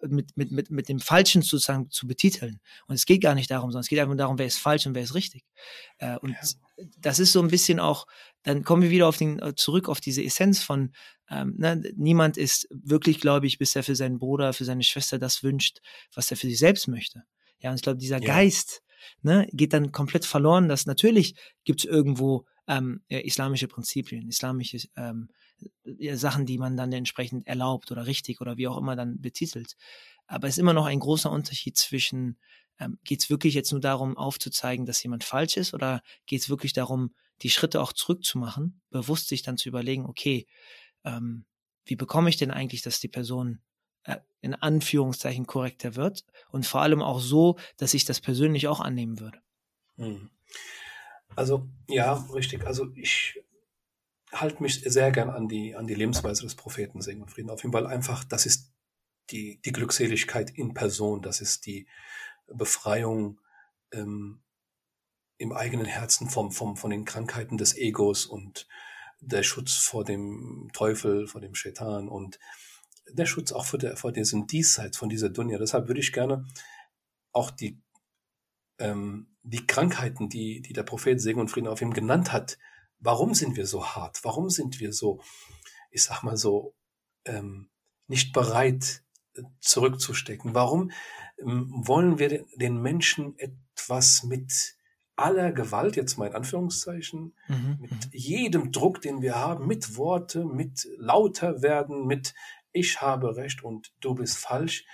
mit, 0.00 0.36
mit, 0.36 0.50
mit, 0.50 0.70
mit 0.70 0.88
dem 0.88 1.00
Falschen 1.00 1.42
sozusagen 1.42 1.90
zu 1.90 2.06
betiteln. 2.06 2.60
Und 2.86 2.94
es 2.94 3.06
geht 3.06 3.22
gar 3.22 3.34
nicht 3.34 3.50
darum, 3.50 3.70
sondern 3.70 3.82
es 3.82 3.88
geht 3.88 3.98
einfach 3.98 4.16
darum, 4.16 4.38
wer 4.38 4.46
ist 4.46 4.58
falsch 4.58 4.86
und 4.86 4.94
wer 4.94 5.02
ist 5.02 5.14
richtig. 5.14 5.44
Äh, 5.98 6.16
und 6.18 6.30
ja. 6.30 6.86
das 6.98 7.18
ist 7.18 7.32
so 7.32 7.40
ein 7.42 7.48
bisschen 7.48 7.80
auch, 7.80 8.06
dann 8.42 8.64
kommen 8.64 8.82
wir 8.82 8.90
wieder 8.90 9.08
auf 9.08 9.16
den, 9.16 9.38
äh, 9.40 9.54
zurück 9.54 9.88
auf 9.88 10.00
diese 10.00 10.22
Essenz 10.22 10.62
von, 10.62 10.92
ähm, 11.30 11.54
ne, 11.58 11.82
niemand 11.96 12.36
ist 12.36 12.68
wirklich 12.70 13.20
glaube 13.20 13.46
ich, 13.46 13.58
bis 13.58 13.76
er 13.76 13.82
für 13.82 13.96
seinen 13.96 14.18
Bruder, 14.18 14.52
für 14.52 14.64
seine 14.64 14.82
Schwester 14.82 15.18
das 15.18 15.42
wünscht, 15.42 15.80
was 16.14 16.30
er 16.30 16.36
für 16.36 16.46
sich 16.46 16.58
selbst 16.58 16.88
möchte. 16.88 17.24
Ja, 17.60 17.70
und 17.70 17.76
ich 17.76 17.82
glaube, 17.82 17.98
dieser 17.98 18.22
ja. 18.22 18.26
Geist 18.26 18.82
ne, 19.22 19.48
geht 19.52 19.72
dann 19.72 19.92
komplett 19.92 20.24
verloren, 20.24 20.68
dass 20.68 20.86
natürlich 20.86 21.34
gibt 21.64 21.80
es 21.80 21.84
irgendwo 21.84 22.46
ähm, 22.66 23.02
islamische 23.08 23.68
Prinzipien, 23.68 24.28
islamische 24.28 24.78
ähm, 24.96 25.28
Sachen, 26.12 26.46
die 26.46 26.58
man 26.58 26.76
dann 26.76 26.92
entsprechend 26.92 27.46
erlaubt 27.46 27.90
oder 27.90 28.06
richtig 28.06 28.40
oder 28.40 28.56
wie 28.56 28.68
auch 28.68 28.76
immer 28.76 28.96
dann 28.96 29.20
betitelt. 29.20 29.76
Aber 30.26 30.46
es 30.46 30.54
ist 30.54 30.58
immer 30.58 30.74
noch 30.74 30.86
ein 30.86 31.00
großer 31.00 31.30
Unterschied 31.30 31.76
zwischen, 31.76 32.38
ähm, 32.78 32.98
geht 33.04 33.20
es 33.20 33.30
wirklich 33.30 33.54
jetzt 33.54 33.72
nur 33.72 33.80
darum, 33.80 34.16
aufzuzeigen, 34.16 34.86
dass 34.86 35.02
jemand 35.02 35.24
falsch 35.24 35.56
ist 35.56 35.74
oder 35.74 36.02
geht 36.26 36.42
es 36.42 36.48
wirklich 36.48 36.72
darum, 36.72 37.14
die 37.42 37.50
Schritte 37.50 37.80
auch 37.80 37.92
zurückzumachen, 37.92 38.80
bewusst 38.90 39.28
sich 39.28 39.42
dann 39.42 39.56
zu 39.56 39.68
überlegen, 39.68 40.06
okay, 40.06 40.46
ähm, 41.04 41.44
wie 41.84 41.96
bekomme 41.96 42.28
ich 42.28 42.36
denn 42.36 42.50
eigentlich, 42.50 42.82
dass 42.82 43.00
die 43.00 43.08
Person 43.08 43.60
äh, 44.04 44.18
in 44.40 44.54
Anführungszeichen 44.54 45.46
korrekter 45.46 45.96
wird 45.96 46.24
und 46.50 46.66
vor 46.66 46.82
allem 46.82 47.02
auch 47.02 47.20
so, 47.20 47.58
dass 47.76 47.94
ich 47.94 48.04
das 48.04 48.20
persönlich 48.20 48.68
auch 48.68 48.80
annehmen 48.80 49.20
würde. 49.20 49.40
Hm. 49.96 50.30
Also 51.36 51.68
ja, 51.88 52.14
richtig. 52.32 52.66
Also 52.66 52.90
ich 52.94 53.42
halte 54.32 54.62
mich 54.62 54.82
sehr 54.84 55.10
gern 55.10 55.30
an 55.30 55.48
die, 55.48 55.74
an 55.74 55.86
die 55.86 55.94
Lebensweise 55.94 56.42
des 56.42 56.54
Propheten 56.54 57.00
Segen 57.00 57.22
und 57.22 57.30
Frieden 57.30 57.50
auf 57.50 57.64
ihn, 57.64 57.72
weil 57.72 57.86
einfach 57.86 58.24
das 58.24 58.46
ist 58.46 58.72
die, 59.30 59.60
die 59.62 59.72
Glückseligkeit 59.72 60.50
in 60.50 60.74
Person, 60.74 61.22
das 61.22 61.40
ist 61.40 61.66
die 61.66 61.86
Befreiung 62.46 63.40
ähm, 63.92 64.42
im 65.38 65.52
eigenen 65.52 65.86
Herzen 65.86 66.28
vom, 66.28 66.50
vom, 66.50 66.76
von 66.76 66.90
den 66.90 67.04
Krankheiten 67.04 67.58
des 67.58 67.76
Egos 67.76 68.26
und 68.26 68.66
der 69.20 69.42
Schutz 69.42 69.74
vor 69.74 70.04
dem 70.04 70.70
Teufel, 70.72 71.26
vor 71.26 71.40
dem 71.40 71.54
Shaitan 71.54 72.08
und 72.08 72.38
der 73.10 73.26
Schutz 73.26 73.52
auch 73.52 73.64
vor, 73.64 73.78
der, 73.78 73.96
vor 73.96 74.12
diesem 74.12 74.46
Diesseits, 74.46 74.98
von 74.98 75.08
dieser 75.08 75.30
Dunja. 75.30 75.58
Deshalb 75.58 75.88
würde 75.88 76.00
ich 76.00 76.12
gerne 76.12 76.46
auch 77.32 77.50
die, 77.50 77.80
ähm, 78.78 79.36
die 79.42 79.66
Krankheiten, 79.66 80.28
die, 80.28 80.60
die 80.60 80.72
der 80.72 80.82
Prophet 80.82 81.20
Segen 81.20 81.40
und 81.40 81.48
Frieden 81.48 81.68
auf 81.68 81.80
ihm 81.80 81.92
genannt 81.92 82.32
hat, 82.32 82.58
warum 83.00 83.34
sind 83.34 83.56
wir 83.56 83.66
so 83.66 83.86
hart? 83.86 84.24
Warum 84.24 84.50
sind 84.50 84.80
wir 84.80 84.92
so, 84.92 85.20
ich 85.90 86.02
sag 86.02 86.22
mal 86.22 86.36
so, 86.36 86.74
ähm, 87.24 87.70
nicht 88.06 88.32
bereit 88.32 89.02
äh, 89.34 89.42
zurückzustecken? 89.60 90.54
Warum 90.54 90.90
ähm, 91.38 91.68
wollen 91.70 92.18
wir 92.18 92.44
den 92.56 92.80
Menschen 92.80 93.38
etwas 93.38 94.22
mit 94.24 94.76
aller 95.16 95.52
Gewalt, 95.52 95.96
jetzt 95.96 96.16
mal 96.16 96.28
in 96.28 96.36
Anführungszeichen, 96.36 97.34
mhm, 97.48 97.78
mit 97.80 97.90
mhm. 97.90 98.10
jedem 98.12 98.72
Druck, 98.72 99.00
den 99.00 99.20
wir 99.20 99.34
haben, 99.34 99.66
mit 99.66 99.96
Worte, 99.96 100.44
mit 100.44 100.88
lauter 100.96 101.60
werden, 101.60 102.06
mit 102.06 102.34
ich 102.72 103.00
habe 103.00 103.36
recht 103.36 103.64
und 103.64 103.92
du 104.00 104.14
bist 104.14 104.38
falsch. 104.38 104.84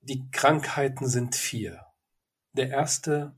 Die 0.00 0.30
Krankheiten 0.30 1.06
sind 1.06 1.34
vier. 1.34 1.84
Der 2.52 2.70
erste 2.70 3.36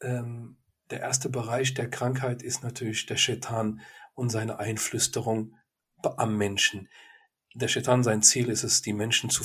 ähm, 0.00 0.59
der 0.90 1.00
erste 1.00 1.28
Bereich 1.28 1.74
der 1.74 1.88
Krankheit 1.88 2.42
ist 2.42 2.62
natürlich 2.62 3.06
der 3.06 3.16
Shetan 3.16 3.80
und 4.14 4.30
seine 4.30 4.58
Einflüsterung 4.58 5.56
am 6.02 6.36
Menschen. 6.36 6.88
Der 7.54 7.68
Shetan, 7.68 8.02
sein 8.02 8.22
Ziel 8.22 8.48
ist 8.48 8.64
es, 8.64 8.82
die 8.82 8.92
Menschen 8.92 9.30
zu, 9.30 9.44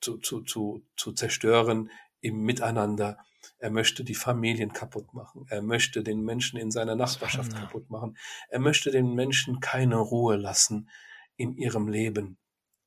zu, 0.00 0.18
zu, 0.18 0.42
zu, 0.42 0.86
zu 0.96 1.12
zerstören 1.12 1.90
im 2.20 2.42
Miteinander. 2.42 3.18
Er 3.58 3.70
möchte 3.70 4.04
die 4.04 4.14
Familien 4.14 4.72
kaputt 4.72 5.12
machen. 5.14 5.46
Er 5.48 5.62
möchte 5.62 6.02
den 6.02 6.22
Menschen 6.22 6.58
in 6.58 6.70
seiner 6.70 6.96
Nachbarschaft 6.96 7.54
kaputt 7.54 7.90
machen. 7.90 8.16
Er 8.48 8.60
möchte 8.60 8.90
den 8.90 9.14
Menschen 9.14 9.60
keine 9.60 9.96
Ruhe 9.96 10.36
lassen 10.36 10.88
in 11.36 11.56
ihrem 11.56 11.88
Leben, 11.88 12.38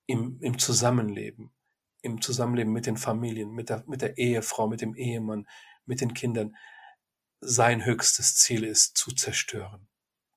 im, 0.06 0.40
im 0.42 0.58
Zusammenleben, 0.58 1.52
im 2.02 2.22
Zusammenleben 2.22 2.72
mit 2.72 2.86
den 2.86 2.98
Familien, 2.98 3.52
mit 3.52 3.70
der, 3.70 3.84
mit 3.88 4.02
der 4.02 4.18
Ehefrau, 4.18 4.68
mit 4.68 4.82
dem 4.82 4.96
Ehemann, 4.96 5.48
mit 5.86 6.02
den 6.02 6.14
Kindern 6.14 6.56
sein 7.42 7.86
höchstes 7.86 8.36
Ziel 8.36 8.64
ist, 8.64 8.98
zu 8.98 9.12
zerstören. 9.12 9.88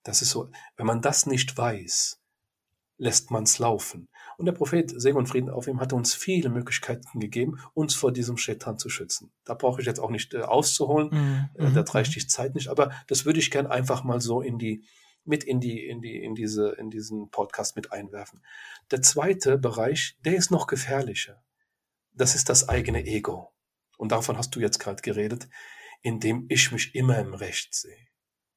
Das 0.02 0.22
ist 0.22 0.30
so, 0.30 0.50
wenn 0.76 0.86
man 0.86 1.02
das 1.02 1.26
nicht 1.26 1.56
weiß, 1.56 2.20
lässt 2.98 3.30
man's 3.30 3.58
laufen. 3.58 4.08
Und 4.36 4.46
der 4.46 4.52
Prophet, 4.52 4.92
Segen 5.00 5.16
und 5.16 5.26
Frieden 5.26 5.50
auf 5.50 5.66
ihm, 5.66 5.80
hatte 5.80 5.96
uns 5.96 6.14
viele 6.14 6.48
Möglichkeiten 6.48 7.20
gegeben, 7.20 7.58
uns 7.74 7.94
vor 7.94 8.12
diesem 8.12 8.36
Shaitan 8.36 8.78
zu 8.78 8.88
schützen. 8.88 9.32
Da 9.44 9.54
brauche 9.54 9.80
ich 9.80 9.86
jetzt 9.86 10.00
auch 10.00 10.10
nicht 10.10 10.34
äh, 10.34 10.42
auszuholen, 10.42 11.10
mhm. 11.10 11.48
äh, 11.54 11.72
da 11.72 11.80
mhm. 11.82 11.88
reicht 11.88 12.14
die 12.14 12.26
Zeit 12.26 12.54
nicht, 12.54 12.68
aber 12.68 12.92
das 13.06 13.24
würde 13.24 13.38
ich 13.38 13.50
gern 13.50 13.66
einfach 13.66 14.04
mal 14.04 14.20
so 14.20 14.40
in 14.40 14.58
die, 14.58 14.84
mit 15.24 15.44
in 15.44 15.60
die, 15.60 15.86
in 15.86 16.00
die, 16.00 16.22
in 16.22 16.34
diese, 16.34 16.70
in 16.70 16.90
diesen 16.90 17.30
Podcast 17.30 17.76
mit 17.76 17.92
einwerfen. 17.92 18.42
Der 18.90 19.02
zweite 19.02 19.58
Bereich, 19.58 20.16
der 20.24 20.36
ist 20.36 20.50
noch 20.50 20.66
gefährlicher. 20.66 21.42
Das 22.12 22.34
ist 22.34 22.48
das 22.48 22.68
eigene 22.68 23.04
Ego. 23.06 23.52
Und 23.96 24.12
davon 24.12 24.36
hast 24.38 24.54
du 24.54 24.60
jetzt 24.60 24.78
gerade 24.78 25.02
geredet 25.02 25.48
in 26.02 26.20
dem 26.20 26.46
ich 26.48 26.72
mich 26.72 26.94
immer 26.94 27.18
im 27.18 27.34
Recht 27.34 27.74
sehe. 27.74 28.08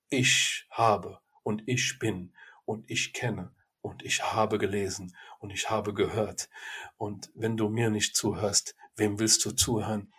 Ich 0.10 0.68
habe 0.70 1.20
und 1.44 1.64
ich 1.68 2.00
bin 2.00 2.34
und 2.66 2.90
ich 2.90 3.14
kenne 3.14 3.54
und 3.82 4.04
ich 4.04 4.24
habe 4.24 4.58
gelesen 4.58 5.16
und 5.40 5.52
ich 5.52 5.70
habe 5.70 5.94
gehört. 5.94 6.50
Und 6.98 7.32
wenn 7.34 7.58
du 7.58 7.70
mir 7.70 7.90
nicht 7.90 8.16
zuhörst, 8.16 8.76
wem 8.96 9.20
willst 9.20 9.44
du 9.46 9.52
zuhören? 9.52 10.14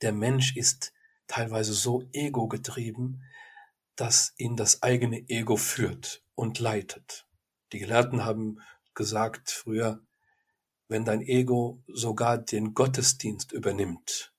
Der 0.00 0.12
Mensch 0.12 0.56
ist 0.56 0.92
teilweise 1.26 1.74
so 1.74 2.08
ego 2.12 2.48
getrieben, 2.48 3.22
dass 3.96 4.32
ihn 4.38 4.56
das 4.56 4.82
eigene 4.82 5.28
Ego 5.28 5.56
führt 5.56 6.24
und 6.34 6.58
leitet. 6.58 7.26
Die 7.72 7.78
Gelehrten 7.78 8.24
haben 8.24 8.60
gesagt 8.94 9.50
früher, 9.50 10.02
wenn 10.88 11.04
dein 11.04 11.20
Ego 11.20 11.82
sogar 11.86 12.38
den 12.38 12.74
Gottesdienst 12.74 13.52
übernimmt, 13.52 14.32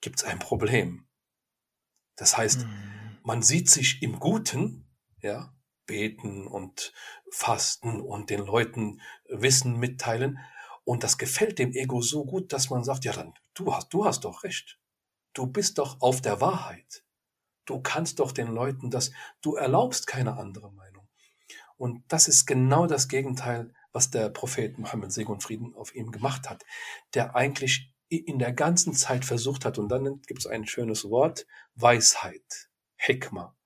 gibt's 0.00 0.22
ein 0.22 0.38
Problem. 0.38 1.08
Das 2.22 2.36
heißt, 2.36 2.66
mhm. 2.66 3.18
man 3.24 3.42
sieht 3.42 3.68
sich 3.68 4.00
im 4.00 4.20
Guten, 4.20 4.86
ja, 5.22 5.52
beten 5.86 6.46
und 6.46 6.92
fasten 7.32 8.00
und 8.00 8.30
den 8.30 8.46
Leuten 8.46 9.00
Wissen 9.28 9.76
mitteilen. 9.76 10.38
Und 10.84 11.02
das 11.02 11.18
gefällt 11.18 11.58
dem 11.58 11.72
Ego 11.72 12.00
so 12.00 12.24
gut, 12.24 12.52
dass 12.52 12.70
man 12.70 12.84
sagt, 12.84 13.04
ja, 13.04 13.12
dann, 13.12 13.34
du 13.54 13.74
hast, 13.74 13.92
du 13.92 14.04
hast 14.04 14.20
doch 14.20 14.44
recht. 14.44 14.78
Du 15.32 15.48
bist 15.48 15.78
doch 15.78 16.00
auf 16.00 16.20
der 16.20 16.40
Wahrheit. 16.40 17.02
Du 17.64 17.82
kannst 17.82 18.20
doch 18.20 18.30
den 18.30 18.52
Leuten 18.52 18.88
das, 18.88 19.10
du 19.40 19.56
erlaubst 19.56 20.06
keine 20.06 20.36
andere 20.36 20.70
Meinung. 20.70 21.08
Und 21.76 22.04
das 22.06 22.28
ist 22.28 22.46
genau 22.46 22.86
das 22.86 23.08
Gegenteil, 23.08 23.74
was 23.92 24.10
der 24.10 24.28
Prophet 24.28 24.78
Mohammed 24.78 25.10
Segen 25.10 25.32
und 25.32 25.42
Frieden 25.42 25.74
auf 25.74 25.92
ihm 25.92 26.12
gemacht 26.12 26.48
hat, 26.48 26.64
der 27.14 27.34
eigentlich 27.34 27.91
in 28.18 28.38
der 28.38 28.52
ganzen 28.52 28.94
Zeit 28.94 29.24
versucht 29.24 29.64
hat, 29.64 29.78
und 29.78 29.88
dann 29.88 30.20
gibt 30.22 30.40
es 30.40 30.46
ein 30.46 30.66
schönes 30.66 31.08
Wort, 31.08 31.46
Weisheit, 31.74 32.68
Hekma. 32.96 33.56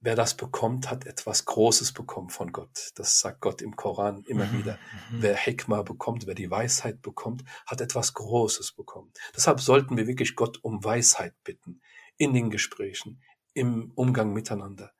Wer 0.00 0.14
das 0.14 0.36
bekommt, 0.36 0.90
hat 0.90 1.06
etwas 1.06 1.46
Großes 1.46 1.92
bekommen 1.92 2.28
von 2.28 2.52
Gott. 2.52 2.92
Das 2.94 3.18
sagt 3.18 3.40
Gott 3.40 3.62
im 3.62 3.76
Koran 3.76 4.22
immer 4.26 4.46
mhm, 4.46 4.58
wieder. 4.58 4.78
Mhm. 5.10 5.22
Wer 5.22 5.34
Hekma 5.34 5.82
bekommt, 5.82 6.26
wer 6.26 6.34
die 6.34 6.50
Weisheit 6.50 7.02
bekommt, 7.02 7.44
hat 7.66 7.80
etwas 7.80 8.14
Großes 8.14 8.72
bekommen. 8.72 9.12
Deshalb 9.34 9.60
sollten 9.60 9.96
wir 9.96 10.06
wirklich 10.06 10.36
Gott 10.36 10.62
um 10.62 10.84
Weisheit 10.84 11.34
bitten 11.44 11.80
in 12.18 12.34
den 12.34 12.50
Gesprächen, 12.50 13.22
im 13.52 13.90
Umgang 13.94 14.32
miteinander. 14.32 14.92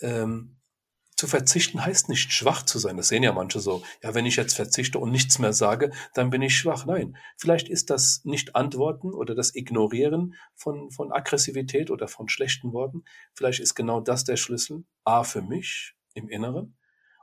Ähm, 0.00 0.56
zu 1.16 1.26
verzichten 1.26 1.84
heißt 1.84 2.10
nicht 2.10 2.32
schwach 2.32 2.62
zu 2.62 2.78
sein. 2.78 2.98
Das 2.98 3.08
sehen 3.08 3.22
ja 3.22 3.32
manche 3.32 3.58
so. 3.58 3.82
Ja, 4.02 4.14
wenn 4.14 4.26
ich 4.26 4.36
jetzt 4.36 4.54
verzichte 4.54 4.98
und 4.98 5.10
nichts 5.10 5.38
mehr 5.38 5.54
sage, 5.54 5.90
dann 6.12 6.28
bin 6.28 6.42
ich 6.42 6.56
schwach. 6.56 6.84
Nein, 6.84 7.16
vielleicht 7.38 7.68
ist 7.68 7.88
das 7.88 8.20
nicht 8.24 8.54
Antworten 8.54 9.14
oder 9.14 9.34
das 9.34 9.54
Ignorieren 9.54 10.34
von, 10.54 10.90
von 10.90 11.12
Aggressivität 11.12 11.90
oder 11.90 12.06
von 12.06 12.28
schlechten 12.28 12.72
Worten. 12.72 13.04
Vielleicht 13.34 13.60
ist 13.60 13.74
genau 13.74 14.00
das 14.00 14.24
der 14.24 14.36
Schlüssel. 14.36 14.84
A 15.04 15.24
für 15.24 15.40
mich 15.40 15.94
im 16.12 16.28
Inneren 16.28 16.76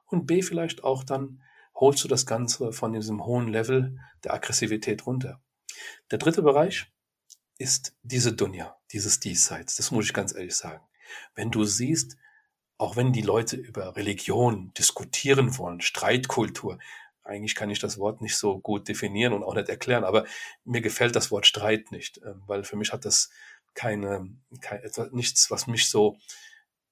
und 0.08 0.25
B 0.25 0.41
vielleicht 0.41 0.84
auch 0.84 1.03
dann 1.03 1.43
holst 1.75 2.03
du 2.03 2.08
das 2.08 2.25
Ganze 2.25 2.71
von 2.71 2.93
diesem 2.93 3.25
hohen 3.25 3.47
Level 3.47 3.97
der 4.23 4.34
Aggressivität 4.34 5.06
runter. 5.06 5.41
Der 6.12 6.17
dritte 6.17 6.41
Bereich 6.41 6.91
ist 7.58 7.95
diese 8.03 8.34
Dunja, 8.34 8.77
dieses 8.91 9.19
Diesseits. 9.19 9.75
Das 9.75 9.91
muss 9.91 10.06
ich 10.06 10.13
ganz 10.13 10.34
ehrlich 10.34 10.56
sagen. 10.56 10.84
Wenn 11.36 11.51
du 11.51 11.63
siehst, 11.63 12.17
auch 12.77 12.95
wenn 12.95 13.13
die 13.13 13.21
Leute 13.21 13.55
über 13.55 13.95
Religion 13.95 14.73
diskutieren 14.73 15.57
wollen, 15.57 15.81
Streitkultur, 15.81 16.79
eigentlich 17.23 17.55
kann 17.55 17.69
ich 17.69 17.79
das 17.79 17.97
Wort 17.97 18.21
nicht 18.21 18.38
so 18.38 18.59
gut 18.59 18.88
definieren 18.88 19.33
und 19.33 19.43
auch 19.43 19.55
nicht 19.55 19.69
erklären, 19.69 20.03
aber 20.03 20.25
mir 20.65 20.81
gefällt 20.81 21.15
das 21.15 21.31
Wort 21.31 21.45
Streit 21.45 21.91
nicht, 21.91 22.19
ähm, 22.25 22.43
weil 22.47 22.63
für 22.63 22.75
mich 22.75 22.91
hat 22.91 23.05
das 23.05 23.29
keine, 23.73 24.29
kein, 24.62 24.81
nichts, 25.12 25.49
was 25.49 25.67
mich 25.67 25.89
so 25.89 26.17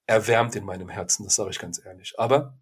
erwärmt 0.07 0.55
in 0.55 0.65
meinem 0.65 0.89
Herzen, 0.89 1.23
das 1.23 1.35
sage 1.35 1.51
ich 1.51 1.59
ganz 1.59 1.83
ehrlich. 1.83 2.19
Aber 2.19 2.57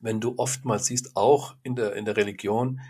wenn 0.00 0.20
du 0.20 0.34
oftmals 0.36 0.86
siehst, 0.86 1.16
auch 1.16 1.56
in 1.62 1.76
der, 1.76 1.94
in 1.94 2.04
der 2.04 2.16
Religion, 2.16 2.80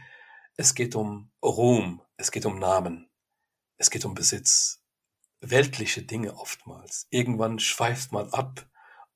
es 0.57 0.75
geht 0.75 0.94
um 0.94 1.31
Ruhm, 1.42 2.03
es 2.16 2.31
geht 2.31 2.46
um 2.46 2.59
Namen, 2.59 3.11
es 3.79 3.90
geht 3.90 4.05
um 4.05 4.14
Besitz, 4.14 4.83
weltliche 5.40 6.03
Dinge 6.03 6.37
oftmals. 6.37 7.07
Irgendwann 7.11 7.59
schweift 7.59 8.12
man 8.12 8.29
ab 8.33 8.66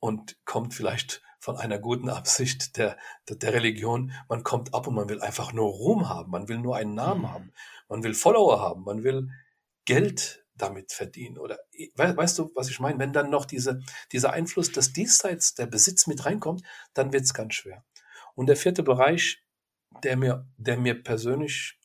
und 0.06 0.36
kommt 0.44 0.74
vielleicht 0.74 1.22
von 1.38 1.56
einer 1.56 1.78
guten 1.78 2.08
Absicht 2.08 2.76
der, 2.76 2.96
der, 3.28 3.36
der, 3.36 3.52
Religion. 3.52 4.12
Man 4.28 4.42
kommt 4.42 4.74
ab 4.74 4.86
und 4.86 4.94
man 4.94 5.08
will 5.08 5.20
einfach 5.20 5.52
nur 5.52 5.68
Ruhm 5.68 6.08
haben. 6.08 6.30
Man 6.30 6.48
will 6.48 6.58
nur 6.58 6.76
einen 6.76 6.94
Namen 6.94 7.22
mhm. 7.22 7.32
haben. 7.32 7.52
Man 7.88 8.02
will 8.02 8.14
Follower 8.14 8.60
haben. 8.60 8.82
Man 8.84 9.04
will 9.04 9.28
Geld 9.84 10.44
damit 10.56 10.92
verdienen. 10.92 11.38
Oder 11.38 11.58
weißt 11.94 12.38
du, 12.38 12.50
was 12.54 12.70
ich 12.70 12.80
meine? 12.80 12.98
Wenn 12.98 13.12
dann 13.12 13.30
noch 13.30 13.44
diese, 13.44 13.80
dieser 14.12 14.32
Einfluss 14.32 14.72
des 14.72 14.92
Diesseits, 14.92 15.54
der 15.54 15.66
Besitz 15.66 16.06
mit 16.06 16.24
reinkommt, 16.24 16.62
dann 16.94 17.12
wird 17.12 17.24
es 17.24 17.34
ganz 17.34 17.54
schwer. 17.54 17.84
Und 18.34 18.46
der 18.46 18.56
vierte 18.56 18.82
Bereich, 18.82 19.44
der 20.02 20.16
mir, 20.16 20.48
der 20.56 20.78
mir 20.78 21.00
persönlich 21.02 21.78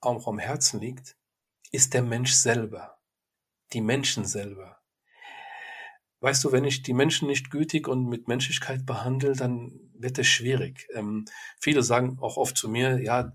auch 0.00 0.26
am 0.26 0.38
Herzen 0.38 0.80
liegt, 0.80 1.16
ist 1.72 1.94
der 1.94 2.02
Mensch 2.02 2.32
selber. 2.32 2.98
Die 3.72 3.80
Menschen 3.80 4.24
selber. 4.24 4.79
Weißt 6.20 6.44
du, 6.44 6.52
wenn 6.52 6.64
ich 6.64 6.82
die 6.82 6.92
Menschen 6.92 7.28
nicht 7.28 7.50
gütig 7.50 7.88
und 7.88 8.06
mit 8.06 8.28
Menschlichkeit 8.28 8.84
behandle, 8.84 9.32
dann 9.32 9.80
wird 9.94 10.18
es 10.18 10.26
schwierig. 10.26 10.86
Ähm, 10.94 11.24
viele 11.58 11.82
sagen 11.82 12.18
auch 12.20 12.36
oft 12.36 12.56
zu 12.56 12.68
mir, 12.68 13.02
ja, 13.02 13.32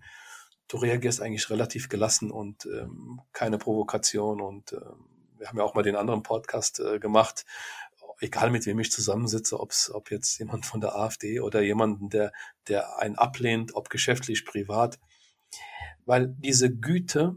du 0.68 0.78
reagierst 0.78 1.22
eigentlich 1.22 1.50
relativ 1.50 1.90
gelassen 1.90 2.32
und 2.32 2.66
ähm, 2.66 3.22
keine 3.34 3.58
Provokation. 3.58 4.40
Und 4.40 4.74
äh, 4.74 4.82
wir 5.38 5.48
haben 5.48 5.58
ja 5.58 5.64
auch 5.64 5.74
mal 5.74 5.84
den 5.84 5.96
anderen 5.96 6.24
Podcast 6.24 6.80
äh, 6.80 7.00
gemacht, 7.00 7.46
egal 8.20 8.50
mit 8.50 8.66
wem 8.66 8.80
ich 8.80 8.92
zusammensitze, 8.92 9.60
ob's, 9.60 9.92
ob 9.92 10.12
jetzt 10.12 10.38
jemand 10.40 10.66
von 10.66 10.82
der 10.82 10.96
AfD 10.96 11.40
oder 11.40 11.62
jemanden, 11.62 12.10
der, 12.10 12.32
der 12.68 13.00
einen 13.00 13.16
ablehnt, 13.16 13.76
ob 13.76 13.90
geschäftlich, 13.90 14.46
privat. 14.46 15.00
Weil 16.06 16.28
diese 16.38 16.74
Güte, 16.76 17.36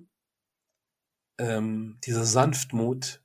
ähm, 1.38 1.98
dieser 2.04 2.24
Sanftmut, 2.24 3.22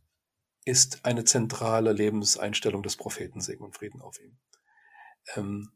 ist 0.66 1.06
eine 1.06 1.26
zentrale 1.26 1.92
Lebenseinstellung 1.92 2.84
des 2.84 2.96
Propheten, 2.96 3.42
Segen 3.42 3.64
und 3.64 3.76
Frieden 3.76 4.02
auf 4.02 4.20
ihm. 4.20 4.38
Ähm, 5.36 5.72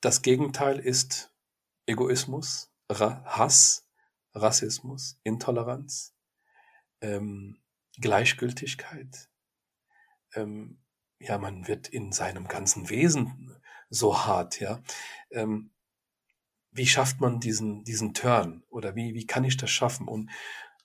das 0.00 0.22
Gegenteil 0.22 0.78
ist 0.78 1.32
Egoismus, 1.86 2.70
Ra 2.90 3.24
Hass, 3.24 3.88
Rassismus, 4.34 5.18
Intoleranz, 5.24 6.14
ähm, 7.00 7.60
Gleichgültigkeit. 8.00 9.28
Ähm, 10.34 10.78
ja, 11.18 11.38
man 11.38 11.66
wird 11.66 11.88
in 11.88 12.12
seinem 12.12 12.46
ganzen 12.46 12.90
Wesen 12.90 13.56
so 13.90 14.24
hart, 14.24 14.60
ja. 14.60 14.80
Ähm, 15.30 15.72
wie 16.70 16.86
schafft 16.86 17.20
man 17.20 17.40
diesen, 17.40 17.82
diesen 17.84 18.14
Turn 18.14 18.62
oder 18.68 18.94
wie, 18.94 19.14
wie 19.14 19.26
kann 19.26 19.44
ich 19.44 19.56
das 19.56 19.70
schaffen? 19.70 20.06
Und 20.06 20.30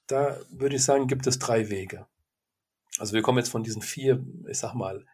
da 0.07 0.39
würde 0.49 0.77
ich 0.77 0.83
sagen, 0.83 1.07
gibt 1.07 1.27
es 1.27 1.37
drei 1.39 1.69
Wege. 1.69 2.07
Also 2.99 3.13
wir 3.13 3.21
kommen 3.21 3.39
jetzt 3.39 3.49
von 3.49 3.63
diesen 3.63 3.81
vier, 3.81 4.23
ich 4.47 4.59
sag 4.59 4.73
mal, 4.73 5.05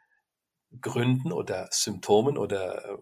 Gründen 0.82 1.32
oder 1.32 1.70
Symptomen 1.72 2.38
oder 2.38 2.86
äh, 2.86 2.98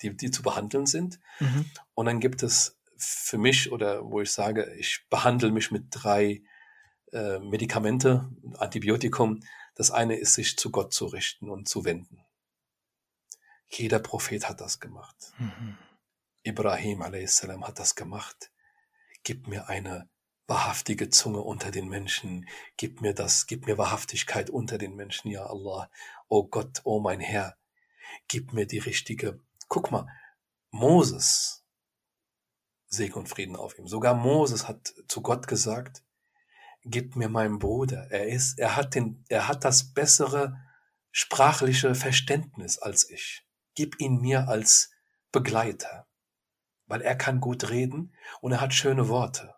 die, 0.00 0.16
die 0.16 0.30
zu 0.30 0.42
behandeln 0.42 0.86
sind. 0.86 1.20
Mhm. 1.40 1.70
Und 1.94 2.06
dann 2.06 2.20
gibt 2.20 2.42
es 2.42 2.78
für 2.96 3.38
mich 3.38 3.72
oder 3.72 4.04
wo 4.04 4.20
ich 4.20 4.32
sage, 4.32 4.72
ich 4.78 5.04
behandle 5.10 5.50
mich 5.50 5.70
mit 5.70 5.86
drei 5.90 6.42
äh, 7.12 7.38
Medikamente, 7.40 8.30
Antibiotikum. 8.56 9.40
Das 9.74 9.90
eine 9.90 10.16
ist, 10.16 10.34
sich 10.34 10.56
zu 10.56 10.70
Gott 10.70 10.92
zu 10.92 11.06
richten 11.06 11.50
und 11.50 11.68
zu 11.68 11.84
wenden. 11.84 12.24
Jeder 13.68 13.98
Prophet 13.98 14.48
hat 14.48 14.60
das 14.60 14.80
gemacht. 14.80 15.16
Mhm. 15.38 15.76
Ibrahim 16.42 17.02
a.s. 17.02 17.42
hat 17.42 17.78
das 17.78 17.94
gemacht. 17.94 18.50
Gib 19.22 19.46
mir 19.46 19.68
eine 19.68 20.08
wahrhaftige 20.46 21.10
Zunge 21.10 21.40
unter 21.40 21.70
den 21.70 21.88
Menschen. 21.88 22.48
Gib 22.76 23.00
mir 23.00 23.14
das, 23.14 23.46
gib 23.46 23.66
mir 23.66 23.78
Wahrhaftigkeit 23.78 24.50
unter 24.50 24.78
den 24.78 24.94
Menschen, 24.94 25.30
ja 25.30 25.46
Allah. 25.46 25.90
Oh 26.28 26.44
Gott, 26.44 26.80
oh 26.84 27.00
mein 27.00 27.20
Herr, 27.20 27.56
gib 28.28 28.52
mir 28.52 28.66
die 28.66 28.78
richtige. 28.78 29.40
Guck 29.68 29.90
mal, 29.90 30.06
Moses, 30.70 31.64
Segen 32.86 33.14
und 33.14 33.28
Frieden 33.28 33.56
auf 33.56 33.78
ihm. 33.78 33.86
Sogar 33.86 34.14
Moses 34.14 34.68
hat 34.68 34.94
zu 35.08 35.22
Gott 35.22 35.46
gesagt, 35.48 36.02
gib 36.84 37.16
mir 37.16 37.28
meinen 37.28 37.58
Bruder. 37.58 38.10
Er 38.10 38.28
ist, 38.28 38.58
er 38.58 38.76
hat 38.76 38.94
den, 38.94 39.24
er 39.28 39.48
hat 39.48 39.64
das 39.64 39.94
bessere 39.94 40.58
sprachliche 41.10 41.94
Verständnis 41.94 42.78
als 42.78 43.08
ich. 43.08 43.46
Gib 43.74 44.00
ihn 44.00 44.20
mir 44.20 44.48
als 44.48 44.90
Begleiter, 45.30 46.06
weil 46.86 47.00
er 47.00 47.16
kann 47.16 47.40
gut 47.40 47.70
reden 47.70 48.14
und 48.40 48.52
er 48.52 48.60
hat 48.60 48.74
schöne 48.74 49.08
Worte. 49.08 49.54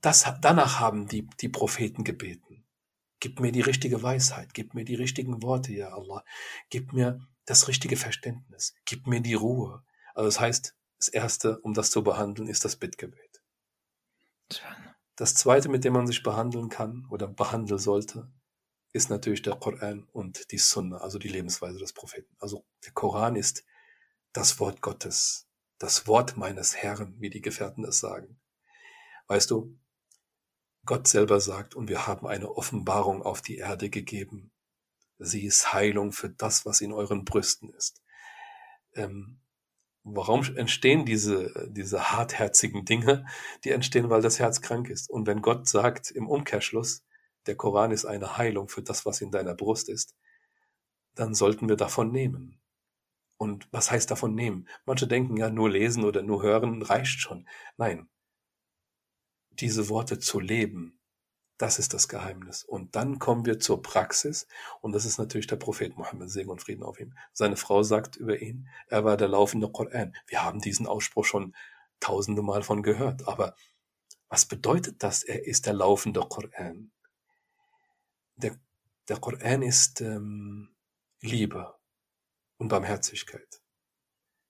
Das, 0.00 0.24
danach 0.40 0.80
haben 0.80 1.06
die, 1.06 1.28
die 1.40 1.48
Propheten 1.48 2.04
gebeten. 2.04 2.64
Gib 3.20 3.40
mir 3.40 3.52
die 3.52 3.60
richtige 3.60 4.02
Weisheit, 4.02 4.54
gib 4.54 4.74
mir 4.74 4.84
die 4.84 4.94
richtigen 4.94 5.42
Worte, 5.42 5.72
ja 5.72 5.92
Allah. 5.92 6.24
Gib 6.70 6.92
mir 6.92 7.20
das 7.44 7.68
richtige 7.68 7.96
Verständnis, 7.96 8.74
gib 8.86 9.06
mir 9.06 9.20
die 9.20 9.34
Ruhe. 9.34 9.84
Also 10.14 10.28
das 10.28 10.40
heißt, 10.40 10.74
das 10.98 11.08
Erste, 11.08 11.58
um 11.60 11.74
das 11.74 11.90
zu 11.90 12.02
behandeln, 12.02 12.48
ist 12.48 12.64
das 12.64 12.76
Bittgebet. 12.76 13.42
Das 15.16 15.34
Zweite, 15.34 15.68
mit 15.68 15.84
dem 15.84 15.92
man 15.92 16.06
sich 16.06 16.22
behandeln 16.22 16.70
kann 16.70 17.06
oder 17.10 17.28
behandeln 17.28 17.78
sollte, 17.78 18.30
ist 18.92 19.10
natürlich 19.10 19.42
der 19.42 19.56
Koran 19.56 20.08
und 20.12 20.50
die 20.50 20.58
Sunna, 20.58 20.98
also 20.98 21.18
die 21.18 21.28
Lebensweise 21.28 21.78
des 21.78 21.92
Propheten. 21.92 22.34
Also 22.38 22.64
der 22.84 22.92
Koran 22.92 23.36
ist 23.36 23.64
das 24.32 24.58
Wort 24.60 24.80
Gottes, 24.80 25.46
das 25.78 26.06
Wort 26.06 26.36
meines 26.36 26.76
Herrn, 26.76 27.14
wie 27.18 27.30
die 27.30 27.40
Gefährten 27.40 27.84
es 27.84 28.00
sagen. 28.00 28.40
Weißt 29.28 29.50
du, 29.50 29.78
Gott 30.84 31.08
selber 31.08 31.40
sagt, 31.40 31.74
und 31.74 31.88
wir 31.88 32.06
haben 32.06 32.26
eine 32.26 32.56
Offenbarung 32.56 33.22
auf 33.22 33.42
die 33.42 33.56
Erde 33.56 33.90
gegeben. 33.90 34.50
Sie 35.18 35.44
ist 35.44 35.72
Heilung 35.72 36.12
für 36.12 36.30
das, 36.30 36.64
was 36.64 36.80
in 36.80 36.92
euren 36.92 37.24
Brüsten 37.24 37.72
ist. 37.74 38.02
Ähm, 38.94 39.40
warum 40.02 40.42
entstehen 40.56 41.04
diese, 41.04 41.68
diese 41.70 42.12
hartherzigen 42.12 42.84
Dinge? 42.84 43.26
Die 43.64 43.70
entstehen, 43.70 44.08
weil 44.08 44.22
das 44.22 44.38
Herz 44.38 44.62
krank 44.62 44.88
ist. 44.88 45.10
Und 45.10 45.26
wenn 45.26 45.42
Gott 45.42 45.68
sagt 45.68 46.10
im 46.10 46.26
Umkehrschluss, 46.26 47.04
der 47.46 47.56
Koran 47.56 47.90
ist 47.90 48.06
eine 48.06 48.38
Heilung 48.38 48.68
für 48.68 48.82
das, 48.82 49.04
was 49.04 49.20
in 49.20 49.30
deiner 49.30 49.54
Brust 49.54 49.88
ist, 49.88 50.14
dann 51.14 51.34
sollten 51.34 51.68
wir 51.68 51.76
davon 51.76 52.10
nehmen. 52.10 52.60
Und 53.36 53.68
was 53.72 53.90
heißt 53.90 54.10
davon 54.10 54.34
nehmen? 54.34 54.68
Manche 54.84 55.06
denken 55.06 55.36
ja, 55.36 55.50
nur 55.50 55.70
lesen 55.70 56.04
oder 56.04 56.22
nur 56.22 56.42
hören 56.42 56.82
reicht 56.82 57.20
schon. 57.20 57.48
Nein, 57.76 58.08
diese 59.50 59.88
Worte 59.88 60.18
zu 60.18 60.40
leben. 60.40 60.98
Das 61.58 61.78
ist 61.78 61.92
das 61.92 62.08
Geheimnis. 62.08 62.64
Und 62.64 62.96
dann 62.96 63.18
kommen 63.18 63.44
wir 63.44 63.60
zur 63.60 63.82
Praxis. 63.82 64.46
Und 64.80 64.92
das 64.92 65.04
ist 65.04 65.18
natürlich 65.18 65.46
der 65.46 65.56
Prophet 65.56 65.96
Mohammed, 65.98 66.30
Segen 66.30 66.50
und 66.50 66.62
Frieden 66.62 66.82
auf 66.82 66.98
ihm. 66.98 67.14
Seine 67.34 67.56
Frau 67.56 67.82
sagt 67.82 68.16
über 68.16 68.40
ihn, 68.40 68.68
er 68.88 69.04
war 69.04 69.16
der 69.18 69.28
laufende 69.28 69.70
Koran. 69.70 70.16
Wir 70.26 70.42
haben 70.42 70.60
diesen 70.60 70.86
Ausspruch 70.86 71.26
schon 71.26 71.54
tausende 72.00 72.42
Mal 72.42 72.62
von 72.62 72.82
gehört. 72.82 73.28
Aber 73.28 73.54
Was 74.30 74.46
bedeutet 74.46 75.02
das? 75.02 75.22
Er 75.24 75.44
ist 75.46 75.66
der 75.66 75.74
laufende 75.74 76.20
Koran. 76.20 76.92
Der, 78.36 78.56
der 79.08 79.18
Koran 79.18 79.62
ist 79.62 80.00
ähm, 80.00 80.74
Liebe 81.20 81.74
und 82.56 82.68
Barmherzigkeit. 82.68 83.60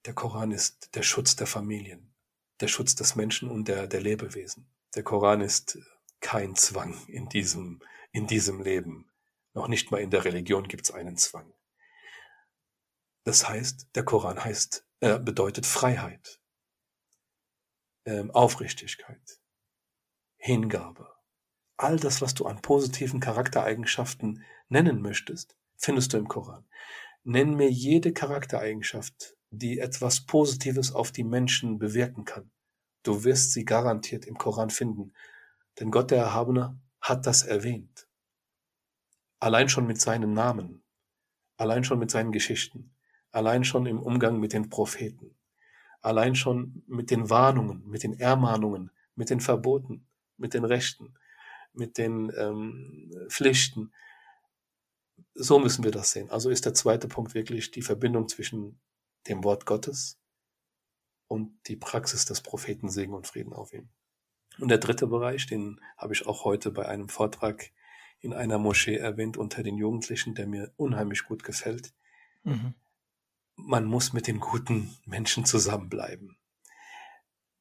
Der 0.05 0.15
Koran 0.15 0.53
ist 0.53 0.95
der 0.95 1.03
Schutz 1.03 1.35
der 1.35 1.47
Familien, 1.47 2.15
der 2.61 2.69
Schutz 2.69 2.95
des 2.95 3.17
Menschen 3.17 3.51
und 3.51 3.69
der, 3.69 3.87
der 3.87 4.01
Lebewesen. 4.01 4.71
Der 4.95 5.05
Koran 5.05 5.41
ist 5.41 5.79
kein 6.21 6.57
Zwang 6.57 7.07
in 7.07 7.29
diesem, 7.29 7.81
in 8.13 8.27
diesem 8.27 8.61
Leben. 8.61 9.11
Noch 9.55 9.69
nicht 9.69 9.91
mal 9.91 10.01
in 10.01 10.11
der 10.11 10.25
Religion 10.25 10.69
gibt 10.69 10.85
es 10.85 10.91
einen 10.91 11.17
Zwang. 11.17 11.53
Das 13.25 13.49
heißt, 13.49 13.89
der 13.95 14.05
Koran 14.05 14.43
heißt, 14.43 14.85
äh, 15.01 15.19
bedeutet 15.19 15.67
Freiheit, 15.67 16.41
ähm, 18.05 18.31
Aufrichtigkeit, 18.33 19.41
Hingabe. 20.37 21.09
All 21.77 21.97
das, 21.97 22.21
was 22.21 22.35
du 22.35 22.47
an 22.47 22.61
positiven 22.61 23.21
Charaktereigenschaften 23.21 24.45
nennen 24.69 25.01
möchtest, 25.01 25.57
findest 25.77 26.13
du 26.13 26.19
im 26.19 26.29
Koran. 26.29 26.67
Nenn 27.23 27.55
mir 27.55 27.71
jede 27.71 28.13
Charaktereigenschaft, 28.13 29.37
die 29.51 29.79
etwas 29.79 30.27
Positives 30.27 30.93
auf 30.93 31.13
die 31.13 31.25
Menschen 31.25 31.79
bewirken 31.79 32.25
kann. 32.25 32.51
Du 33.03 33.25
wirst 33.25 33.53
sie 33.53 33.65
garantiert 33.65 34.27
im 34.27 34.37
Koran 34.37 34.71
finden, 34.71 35.13
denn 35.79 35.91
Gott 35.91 36.11
der 36.11 36.19
Erhabene 36.19 36.79
hat 37.01 37.27
das 37.27 37.43
erwähnt. 37.43 38.07
Allein 39.39 39.69
schon 39.69 39.87
mit 39.87 40.01
seinen 40.01 40.35
Namen, 40.35 40.83
allein 41.57 41.83
schon 41.83 41.99
mit 41.99 42.11
seinen 42.11 42.33
Geschichten, 42.33 42.95
allein 43.33 43.65
schon 43.65 43.87
im 43.87 44.03
Umgang 44.03 44.39
mit 44.39 44.53
den 44.53 44.69
Propheten, 44.69 45.35
allein 46.03 46.35
schon 46.35 46.83
mit 46.87 47.11
den 47.11 47.31
Warnungen, 47.31 47.87
mit 47.87 48.03
den 48.03 48.19
Ermahnungen, 48.19 48.91
mit 49.15 49.31
den 49.31 49.41
Verboten, 49.41 50.07
mit 50.37 50.53
den 50.53 50.65
Rechten, 50.65 51.15
mit 51.73 51.97
den 51.97 52.31
ähm, 52.37 53.11
Pflichten. 53.29 53.93
So 55.35 55.59
müssen 55.59 55.85
wir 55.85 55.91
das 55.91 56.11
sehen. 56.11 56.31
Also 56.31 56.51
ist 56.51 56.67
der 56.67 56.75
zweite 56.75 57.09
Punkt 57.09 57.33
wirklich 57.33 57.71
die 57.71 57.83
Verbindung 57.83 58.29
zwischen 58.29 58.79
dem 59.27 59.43
Wort 59.45 59.65
Gottes 59.65 60.20
und 61.31 61.53
die 61.69 61.77
Praxis 61.77 62.25
des 62.25 62.41
Propheten 62.41 62.91
Segen 62.91 63.15
und 63.15 63.25
Frieden 63.25 63.53
auf 63.53 63.73
ihm. 63.73 63.89
Und 64.59 64.69
der 64.69 64.79
dritte 64.79 65.07
Bereich, 65.07 65.47
den 65.47 65.81
habe 65.97 66.13
ich 66.13 66.27
auch 66.27 66.45
heute 66.45 66.73
bei 66.73 66.87
einem 66.87 67.09
Vortrag 67.09 67.71
in 68.19 68.35
einer 68.35 68.59
Moschee 68.59 68.97
erwähnt 68.97 69.37
unter 69.37 69.63
den 69.63 69.77
Jugendlichen, 69.77 70.35
der 70.35 70.49
mir 70.49 70.73
unheimlich 70.77 71.23
gut 71.25 71.45
gefällt. 71.45 71.95
Mhm. 72.43 72.75
Man 73.55 73.85
muss 73.85 74.13
mit 74.13 74.27
den 74.27 74.41
guten 74.41 74.97
Menschen 75.07 75.45
zusammenbleiben. 75.45 76.37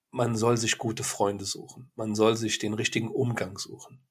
Man 0.09 0.35
soll 0.35 0.57
sich 0.57 0.79
gute 0.79 1.03
Freunde 1.03 1.45
suchen. 1.45 1.91
Man 1.95 2.15
soll 2.15 2.35
sich 2.37 2.57
den 2.57 2.73
richtigen 2.73 3.11
Umgang 3.11 3.59
suchen. 3.59 4.01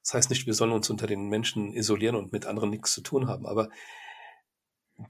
Das 0.00 0.14
heißt 0.14 0.30
nicht, 0.30 0.46
wir 0.46 0.54
sollen 0.54 0.72
uns 0.72 0.88
unter 0.88 1.06
den 1.06 1.28
Menschen 1.28 1.74
isolieren 1.74 2.16
und 2.16 2.32
mit 2.32 2.46
anderen 2.46 2.70
nichts 2.70 2.94
zu 2.94 3.02
tun 3.02 3.28
haben, 3.28 3.46
aber 3.46 3.68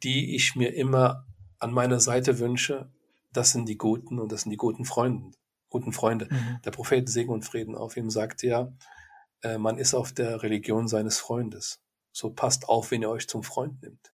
die 0.03 0.35
ich 0.35 0.57
mir 0.57 0.75
immer 0.75 1.29
an 1.61 1.73
meiner 1.73 2.01
Seite 2.01 2.41
wünsche, 2.41 2.91
das 3.39 3.53
sind 3.53 3.69
die 3.69 3.79
Guten 3.79 4.19
und 4.19 4.33
das 4.33 4.43
sind 4.43 4.51
die 4.51 4.57
guten 4.57 4.85
Freunde. 4.85 5.31
Guten 5.69 5.93
Freunde. 5.93 6.27
Mhm. 6.29 6.61
Der 6.65 6.73
Prophet 6.73 7.09
Segen 7.09 7.31
und 7.31 7.45
Frieden 7.45 7.77
auf 7.77 7.97
ihm 7.97 8.11
sagt 8.11 8.43
ja, 8.43 8.73
äh, 9.43 9.59
man 9.59 9.79
ist 9.79 9.95
auf 9.95 10.13
der 10.13 10.43
Religion 10.43 10.89
seines 10.89 11.21
Freundes. 11.21 11.81
So 12.13 12.31
passt 12.31 12.69
auf, 12.69 12.91
wenn 12.91 13.03
ihr 13.03 13.11
euch 13.11 13.29
zum 13.29 13.45
Freund 13.45 13.81
nimmt. 13.81 14.13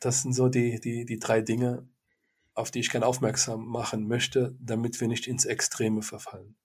Das 0.00 0.20
sind 0.20 0.34
so 0.34 0.50
die, 0.50 0.80
die, 0.80 1.06
die 1.06 1.18
drei 1.18 1.40
Dinge, 1.40 1.88
auf 2.52 2.70
die 2.70 2.80
ich 2.80 2.90
gerne 2.90 3.06
aufmerksam 3.06 3.66
machen 3.66 4.06
möchte, 4.06 4.54
damit 4.60 5.00
wir 5.00 5.08
nicht 5.08 5.26
ins 5.26 5.46
Extreme 5.46 6.02
verfallen. 6.02 6.56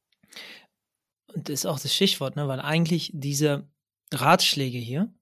Und 1.34 1.48
das 1.48 1.54
ist 1.62 1.66
auch 1.66 1.80
das 1.80 1.96
Stichwort, 1.96 2.36
ne? 2.36 2.50
weil 2.50 2.60
eigentlich 2.60 3.12
diese 3.14 3.70
Ratschläge 4.14 4.78
hier, 4.78 5.14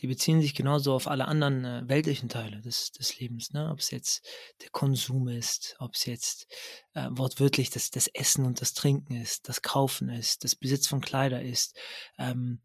die 0.00 0.06
beziehen 0.06 0.40
sich 0.40 0.54
genauso 0.54 0.94
auf 0.94 1.08
alle 1.08 1.26
anderen 1.26 1.64
äh, 1.64 1.82
weltlichen 1.86 2.28
Teile 2.28 2.60
des, 2.60 2.92
des 2.92 3.18
Lebens, 3.18 3.52
ne? 3.52 3.70
Ob 3.70 3.80
es 3.80 3.90
jetzt 3.90 4.26
der 4.62 4.70
Konsum 4.70 5.28
ist, 5.28 5.76
ob 5.78 5.94
es 5.94 6.06
jetzt 6.06 6.46
äh, 6.94 7.08
wortwörtlich 7.10 7.70
das, 7.70 7.90
das 7.90 8.06
Essen 8.08 8.44
und 8.44 8.60
das 8.60 8.74
Trinken 8.74 9.14
ist, 9.14 9.48
das 9.48 9.62
Kaufen 9.62 10.08
ist, 10.08 10.44
das 10.44 10.54
Besitz 10.54 10.86
von 10.86 11.00
Kleider 11.00 11.42
ist. 11.42 11.76
Ähm, 12.18 12.60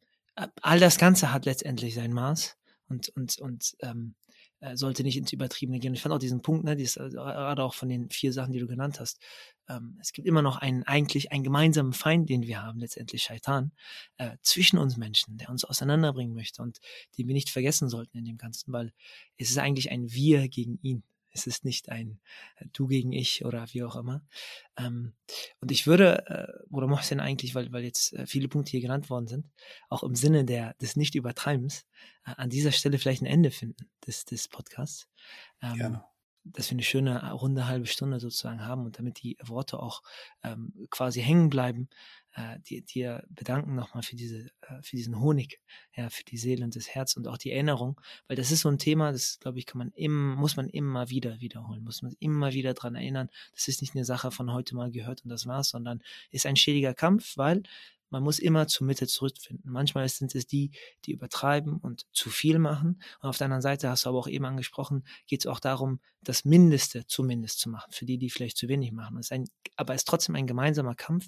all 0.61 0.79
das 0.79 0.97
Ganze 0.97 1.31
hat 1.31 1.45
letztendlich 1.45 1.95
sein 1.95 2.11
Maß 2.11 2.57
und, 2.87 3.09
und, 3.09 3.37
und 3.39 3.75
ähm, 3.81 4.15
äh, 4.59 4.75
sollte 4.75 5.03
nicht 5.03 5.17
ins 5.17 5.33
Übertriebene 5.33 5.79
gehen. 5.79 5.93
Ich 5.93 6.01
fand 6.01 6.13
auch 6.13 6.19
diesen 6.19 6.41
Punkt, 6.41 6.65
ne, 6.65 6.75
dieses, 6.75 6.97
äh, 6.97 7.09
gerade 7.09 7.63
auch 7.63 7.73
von 7.73 7.89
den 7.89 8.09
vier 8.09 8.33
Sachen, 8.33 8.51
die 8.51 8.59
du 8.59 8.67
genannt 8.67 8.99
hast. 8.99 9.19
Ähm, 9.69 9.97
es 10.01 10.13
gibt 10.13 10.27
immer 10.27 10.41
noch 10.41 10.57
einen, 10.57 10.83
eigentlich 10.83 11.31
einen 11.31 11.43
gemeinsamen 11.43 11.93
Feind, 11.93 12.29
den 12.29 12.43
wir 12.43 12.61
haben, 12.61 12.79
letztendlich 12.79 13.23
Shaitan, 13.23 13.71
äh, 14.17 14.37
zwischen 14.41 14.77
uns 14.77 14.97
Menschen, 14.97 15.37
der 15.37 15.49
uns 15.49 15.65
auseinanderbringen 15.65 16.35
möchte 16.35 16.61
und 16.61 16.79
den 17.17 17.27
wir 17.27 17.33
nicht 17.33 17.49
vergessen 17.49 17.89
sollten 17.89 18.17
in 18.17 18.25
dem 18.25 18.37
Ganzen, 18.37 18.71
weil 18.73 18.93
es 19.37 19.49
ist 19.49 19.57
eigentlich 19.57 19.91
ein 19.91 20.11
Wir 20.11 20.47
gegen 20.47 20.79
ihn. 20.81 21.03
Es 21.31 21.47
ist 21.47 21.65
nicht 21.65 21.89
ein 21.89 22.19
äh, 22.55 22.65
Du 22.71 22.87
gegen 22.87 23.11
ich 23.11 23.43
oder 23.43 23.67
wie 23.73 23.83
auch 23.83 23.97
immer. 23.97 24.25
Ähm, 24.77 25.13
und 25.59 25.71
ich 25.71 25.85
würde, 25.85 26.25
äh, 26.27 26.73
oder 26.73 26.87
Mohsen 26.87 27.19
eigentlich, 27.19 27.55
weil, 27.55 27.71
weil 27.73 27.83
jetzt 27.83 28.13
äh, 28.13 28.25
viele 28.25 28.47
Punkte 28.47 28.71
hier 28.71 28.81
genannt 28.81 29.09
worden 29.09 29.27
sind, 29.27 29.49
auch 29.89 30.03
im 30.03 30.15
Sinne 30.15 30.45
der, 30.45 30.75
des 30.75 30.95
Nicht-Übertreibens, 30.95 31.85
äh, 32.25 32.31
an 32.37 32.49
dieser 32.49 32.71
Stelle 32.71 32.99
vielleicht 32.99 33.21
ein 33.21 33.27
Ende 33.27 33.51
finden 33.51 33.89
des, 34.07 34.23
des 34.25 34.47
Podcasts. 34.47 35.09
Ähm, 35.61 35.75
Gerne 35.75 36.14
dass 36.45 36.69
wir 36.69 36.75
eine 36.75 36.83
schöne 36.83 37.31
runde 37.31 37.67
halbe 37.67 37.87
Stunde 37.87 38.19
sozusagen 38.19 38.65
haben 38.65 38.85
und 38.85 38.97
damit 38.99 39.21
die 39.23 39.37
Worte 39.43 39.79
auch 39.79 40.01
ähm, 40.43 40.73
quasi 40.89 41.21
hängen 41.21 41.49
bleiben, 41.49 41.89
äh, 42.35 42.59
dir, 42.59 42.81
dir 42.81 43.23
bedanken 43.29 43.75
nochmal 43.75 44.03
für 44.03 44.15
diese, 44.15 44.51
äh, 44.61 44.81
für 44.81 44.95
diesen 44.95 45.19
Honig, 45.19 45.61
ja, 45.95 46.09
für 46.09 46.23
die 46.23 46.37
Seele 46.37 46.65
und 46.65 46.75
das 46.75 46.89
Herz 46.89 47.15
und 47.15 47.27
auch 47.27 47.37
die 47.37 47.51
Erinnerung, 47.51 47.99
weil 48.27 48.35
das 48.35 48.51
ist 48.51 48.61
so 48.61 48.69
ein 48.69 48.77
Thema, 48.77 49.11
das 49.11 49.39
glaube 49.39 49.57
ich, 49.57 49.65
kann 49.65 49.79
man 49.79 49.91
immer, 49.91 50.35
muss 50.35 50.57
man 50.57 50.69
immer 50.69 51.09
wieder 51.09 51.39
wiederholen, 51.39 51.83
muss 51.83 52.01
man 52.01 52.13
immer 52.19 52.53
wieder 52.53 52.73
dran 52.73 52.95
erinnern. 52.95 53.29
Das 53.53 53.67
ist 53.67 53.81
nicht 53.81 53.95
eine 53.95 54.05
Sache 54.05 54.31
von 54.31 54.51
heute 54.51 54.75
mal 54.75 54.91
gehört 54.91 55.23
und 55.23 55.29
das 55.29 55.47
war's, 55.47 55.69
sondern 55.69 56.01
ist 56.29 56.45
ein 56.45 56.57
stetiger 56.57 56.93
Kampf, 56.93 57.37
weil 57.37 57.63
man 58.09 58.23
muss 58.23 58.39
immer 58.39 58.67
zur 58.67 58.87
Mitte 58.87 59.07
zurückfinden. 59.07 59.71
Manchmal 59.71 60.07
sind 60.09 60.35
es 60.35 60.47
die, 60.47 60.71
die 61.05 61.11
übertreiben 61.11 61.77
und 61.77 62.05
zu 62.11 62.29
viel 62.29 62.59
machen. 62.59 63.01
Und 63.21 63.29
auf 63.29 63.37
der 63.37 63.45
anderen 63.45 63.61
Seite, 63.61 63.89
hast 63.89 64.05
du 64.05 64.09
aber 64.09 64.19
auch 64.19 64.27
eben 64.27 64.45
angesprochen, 64.45 65.03
geht 65.27 65.41
es 65.41 65.47
auch 65.47 65.59
darum, 65.59 65.99
das 66.21 66.43
Mindeste 66.43 67.05
zumindest 67.07 67.59
zu 67.59 67.69
machen, 67.69 67.91
für 67.91 68.05
die, 68.05 68.17
die 68.17 68.29
vielleicht 68.29 68.57
zu 68.57 68.67
wenig 68.67 68.91
machen. 68.91 69.17
Es 69.17 69.31
ein, 69.31 69.45
aber 69.75 69.93
es 69.93 70.01
ist 70.01 70.07
trotzdem 70.07 70.35
ein 70.35 70.47
gemeinsamer 70.47 70.95
Kampf. 70.95 71.27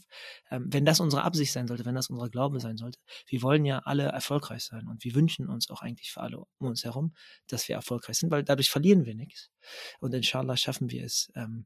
Ähm, 0.50 0.66
wenn 0.70 0.86
das 0.86 1.00
unsere 1.00 1.24
Absicht 1.24 1.52
sein 1.52 1.68
sollte, 1.68 1.86
wenn 1.86 1.96
das 1.96 2.10
unser 2.10 2.30
Glaube 2.30 2.60
sein 2.60 2.78
sollte, 2.78 3.00
wir 3.28 3.42
wollen 3.42 3.66
ja 3.66 3.80
alle 3.80 4.04
erfolgreich 4.04 4.64
sein 4.64 4.88
und 4.88 5.04
wir 5.04 5.14
wünschen 5.16 5.48
uns 5.50 5.70
auch 5.70 5.82
eigentlich 5.82 6.12
für 6.12 6.22
alle 6.22 6.40
um 6.58 6.68
uns 6.68 6.84
herum, 6.84 7.14
dass 7.48 7.68
wir 7.68 7.76
erfolgreich 7.76 8.18
sind, 8.18 8.32
weil 8.32 8.44
dadurch 8.44 8.70
verlieren 8.70 9.06
wir 9.06 9.16
nichts. 9.16 9.52
Und 10.00 10.14
inshallah 10.14 10.58
schaffen 10.58 10.90
wir 10.90 11.04
es, 11.04 11.32
ähm, 11.36 11.66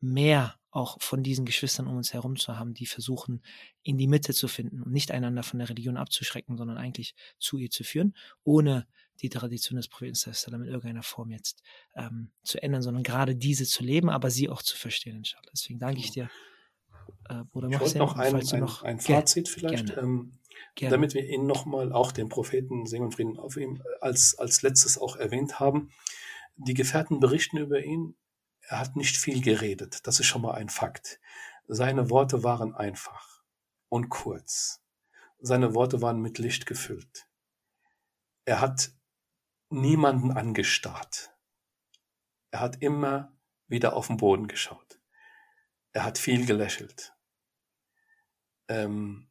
mehr 0.00 0.56
auch 0.70 1.00
von 1.00 1.22
diesen 1.22 1.46
Geschwistern 1.46 1.86
um 1.86 1.96
uns 1.96 2.12
herum 2.12 2.36
zu 2.36 2.58
haben, 2.58 2.74
die 2.74 2.84
versuchen, 2.84 3.42
in 3.82 3.96
die 3.96 4.06
Mitte 4.06 4.34
zu 4.34 4.46
finden 4.46 4.82
und 4.82 4.92
nicht 4.92 5.10
einander 5.10 5.42
von 5.42 5.58
der 5.58 5.70
Religion 5.70 5.96
abzuschrecken, 5.96 6.58
sondern 6.58 6.76
eigentlich 6.76 7.14
zu 7.38 7.56
ihr 7.56 7.70
zu 7.70 7.82
führen, 7.82 8.14
ohne 8.44 8.86
die 9.22 9.30
Tradition 9.30 9.76
des 9.76 9.88
Propheten 9.88 10.18
in 10.52 10.64
irgendeiner 10.64 11.02
Form 11.02 11.30
jetzt 11.30 11.62
ähm, 11.94 12.30
zu 12.42 12.62
ändern, 12.62 12.82
sondern 12.82 13.02
gerade 13.02 13.34
diese 13.34 13.64
zu 13.64 13.82
leben, 13.82 14.10
aber 14.10 14.30
sie 14.30 14.50
auch 14.50 14.62
zu 14.62 14.76
verstehen, 14.76 15.16
inshallah. 15.16 15.48
Deswegen 15.50 15.78
danke 15.78 16.00
ich 16.00 16.10
dir, 16.10 16.28
äh, 17.30 17.44
Bruder 17.44 17.68
Ich 17.70 17.80
wollte 17.80 17.98
noch 17.98 18.16
ein, 18.16 18.34
ein, 18.34 18.60
noch 18.60 18.82
ein 18.82 19.00
Fazit 19.00 19.48
vielleicht, 19.48 19.86
gerne. 19.86 20.02
Ähm, 20.02 20.32
gerne. 20.74 20.90
damit 20.90 21.14
wir 21.14 21.26
ihn 21.26 21.46
nochmal 21.46 21.92
auch 21.92 22.12
den 22.12 22.28
Propheten 22.28 22.86
Segen 22.86 23.04
und 23.04 23.14
Frieden 23.14 23.38
auf 23.38 23.56
ihm 23.56 23.82
als, 24.00 24.36
als 24.38 24.62
letztes 24.62 24.98
auch 24.98 25.16
erwähnt 25.16 25.58
haben. 25.58 25.90
Die 26.56 26.74
Gefährten 26.74 27.20
berichten 27.20 27.58
über 27.58 27.82
ihn, 27.82 28.14
er 28.68 28.80
hat 28.80 28.96
nicht 28.96 29.16
viel 29.16 29.42
geredet, 29.42 30.06
das 30.06 30.20
ist 30.20 30.26
schon 30.26 30.42
mal 30.42 30.54
ein 30.54 30.68
Fakt. 30.68 31.20
Seine 31.68 32.10
Worte 32.10 32.42
waren 32.42 32.74
einfach 32.74 33.42
und 33.88 34.08
kurz. 34.08 34.82
Seine 35.38 35.74
Worte 35.74 36.02
waren 36.02 36.20
mit 36.20 36.38
Licht 36.38 36.66
gefüllt. 36.66 37.28
Er 38.44 38.60
hat 38.60 38.92
niemanden 39.70 40.32
angestarrt. 40.32 41.34
Er 42.50 42.60
hat 42.60 42.82
immer 42.82 43.36
wieder 43.66 43.94
auf 43.94 44.06
den 44.06 44.16
Boden 44.16 44.48
geschaut. 44.48 45.00
Er 45.92 46.04
hat 46.04 46.18
viel 46.18 46.46
gelächelt. 46.46 47.14
Ähm, 48.68 49.28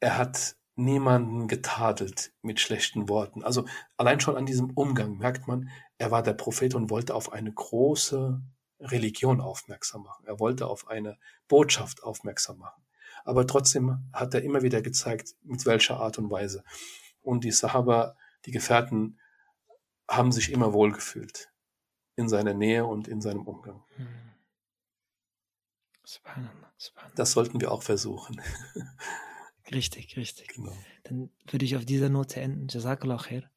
er 0.00 0.16
hat 0.16 0.56
niemanden 0.78 1.48
getadelt 1.48 2.32
mit 2.40 2.60
schlechten 2.60 3.08
Worten. 3.08 3.42
Also 3.42 3.66
allein 3.96 4.20
schon 4.20 4.36
an 4.36 4.46
diesem 4.46 4.70
Umgang 4.70 5.18
merkt 5.18 5.48
man, 5.48 5.70
er 5.98 6.10
war 6.10 6.22
der 6.22 6.34
Prophet 6.34 6.74
und 6.74 6.88
wollte 6.90 7.14
auf 7.14 7.32
eine 7.32 7.52
große 7.52 8.40
Religion 8.80 9.40
aufmerksam 9.40 10.04
machen. 10.04 10.24
Er 10.26 10.38
wollte 10.38 10.66
auf 10.68 10.88
eine 10.88 11.18
Botschaft 11.48 12.04
aufmerksam 12.04 12.58
machen. 12.58 12.82
Aber 13.24 13.46
trotzdem 13.46 14.08
hat 14.12 14.34
er 14.34 14.42
immer 14.42 14.62
wieder 14.62 14.80
gezeigt, 14.80 15.34
mit 15.42 15.66
welcher 15.66 15.98
Art 15.98 16.18
und 16.18 16.30
Weise. 16.30 16.62
Und 17.20 17.44
die 17.44 17.50
Sahaba, 17.50 18.16
die 18.46 18.52
Gefährten, 18.52 19.18
haben 20.08 20.32
sich 20.32 20.52
immer 20.52 20.72
wohlgefühlt 20.72 21.52
in 22.14 22.28
seiner 22.28 22.54
Nähe 22.54 22.86
und 22.86 23.08
in 23.08 23.20
seinem 23.20 23.42
Umgang. 23.42 23.82
Subhanallah, 26.04 26.72
Subhanallah. 26.76 27.14
Das 27.16 27.32
sollten 27.32 27.60
wir 27.60 27.72
auch 27.72 27.82
versuchen. 27.82 28.40
richtig, 29.72 30.16
richtig. 30.16 30.48
Genau. 30.48 30.76
Dann 31.04 31.30
würde 31.50 31.64
ich 31.64 31.76
auf 31.76 31.84
dieser 31.84 32.08
Note 32.08 32.40
enden. 32.40 32.68
Jazakallah 32.68 33.18
khair. 33.18 33.50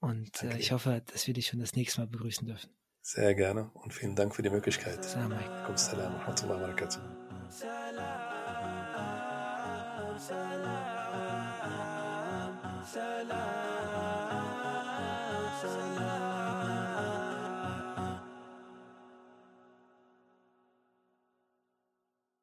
Und 0.00 0.42
äh, 0.42 0.58
ich 0.58 0.72
hoffe, 0.72 1.02
dass 1.12 1.26
wir 1.26 1.34
dich 1.34 1.46
schon 1.46 1.60
das 1.60 1.74
nächste 1.74 2.00
Mal 2.00 2.06
begrüßen 2.06 2.46
dürfen. 2.46 2.70
Sehr 3.00 3.34
gerne 3.34 3.70
und 3.74 3.92
vielen 3.92 4.16
Dank 4.16 4.34
für 4.34 4.42
die 4.42 4.50
Möglichkeit. 4.50 4.98
Assalamu 4.98 5.34
alaikum. 5.34 5.74
Assalamu 5.74 6.16
alaikum. 6.16 6.48
wa 6.48 6.56
barakatuh. 6.56 7.00
salam, 12.94 13.28
salam. 15.62 15.93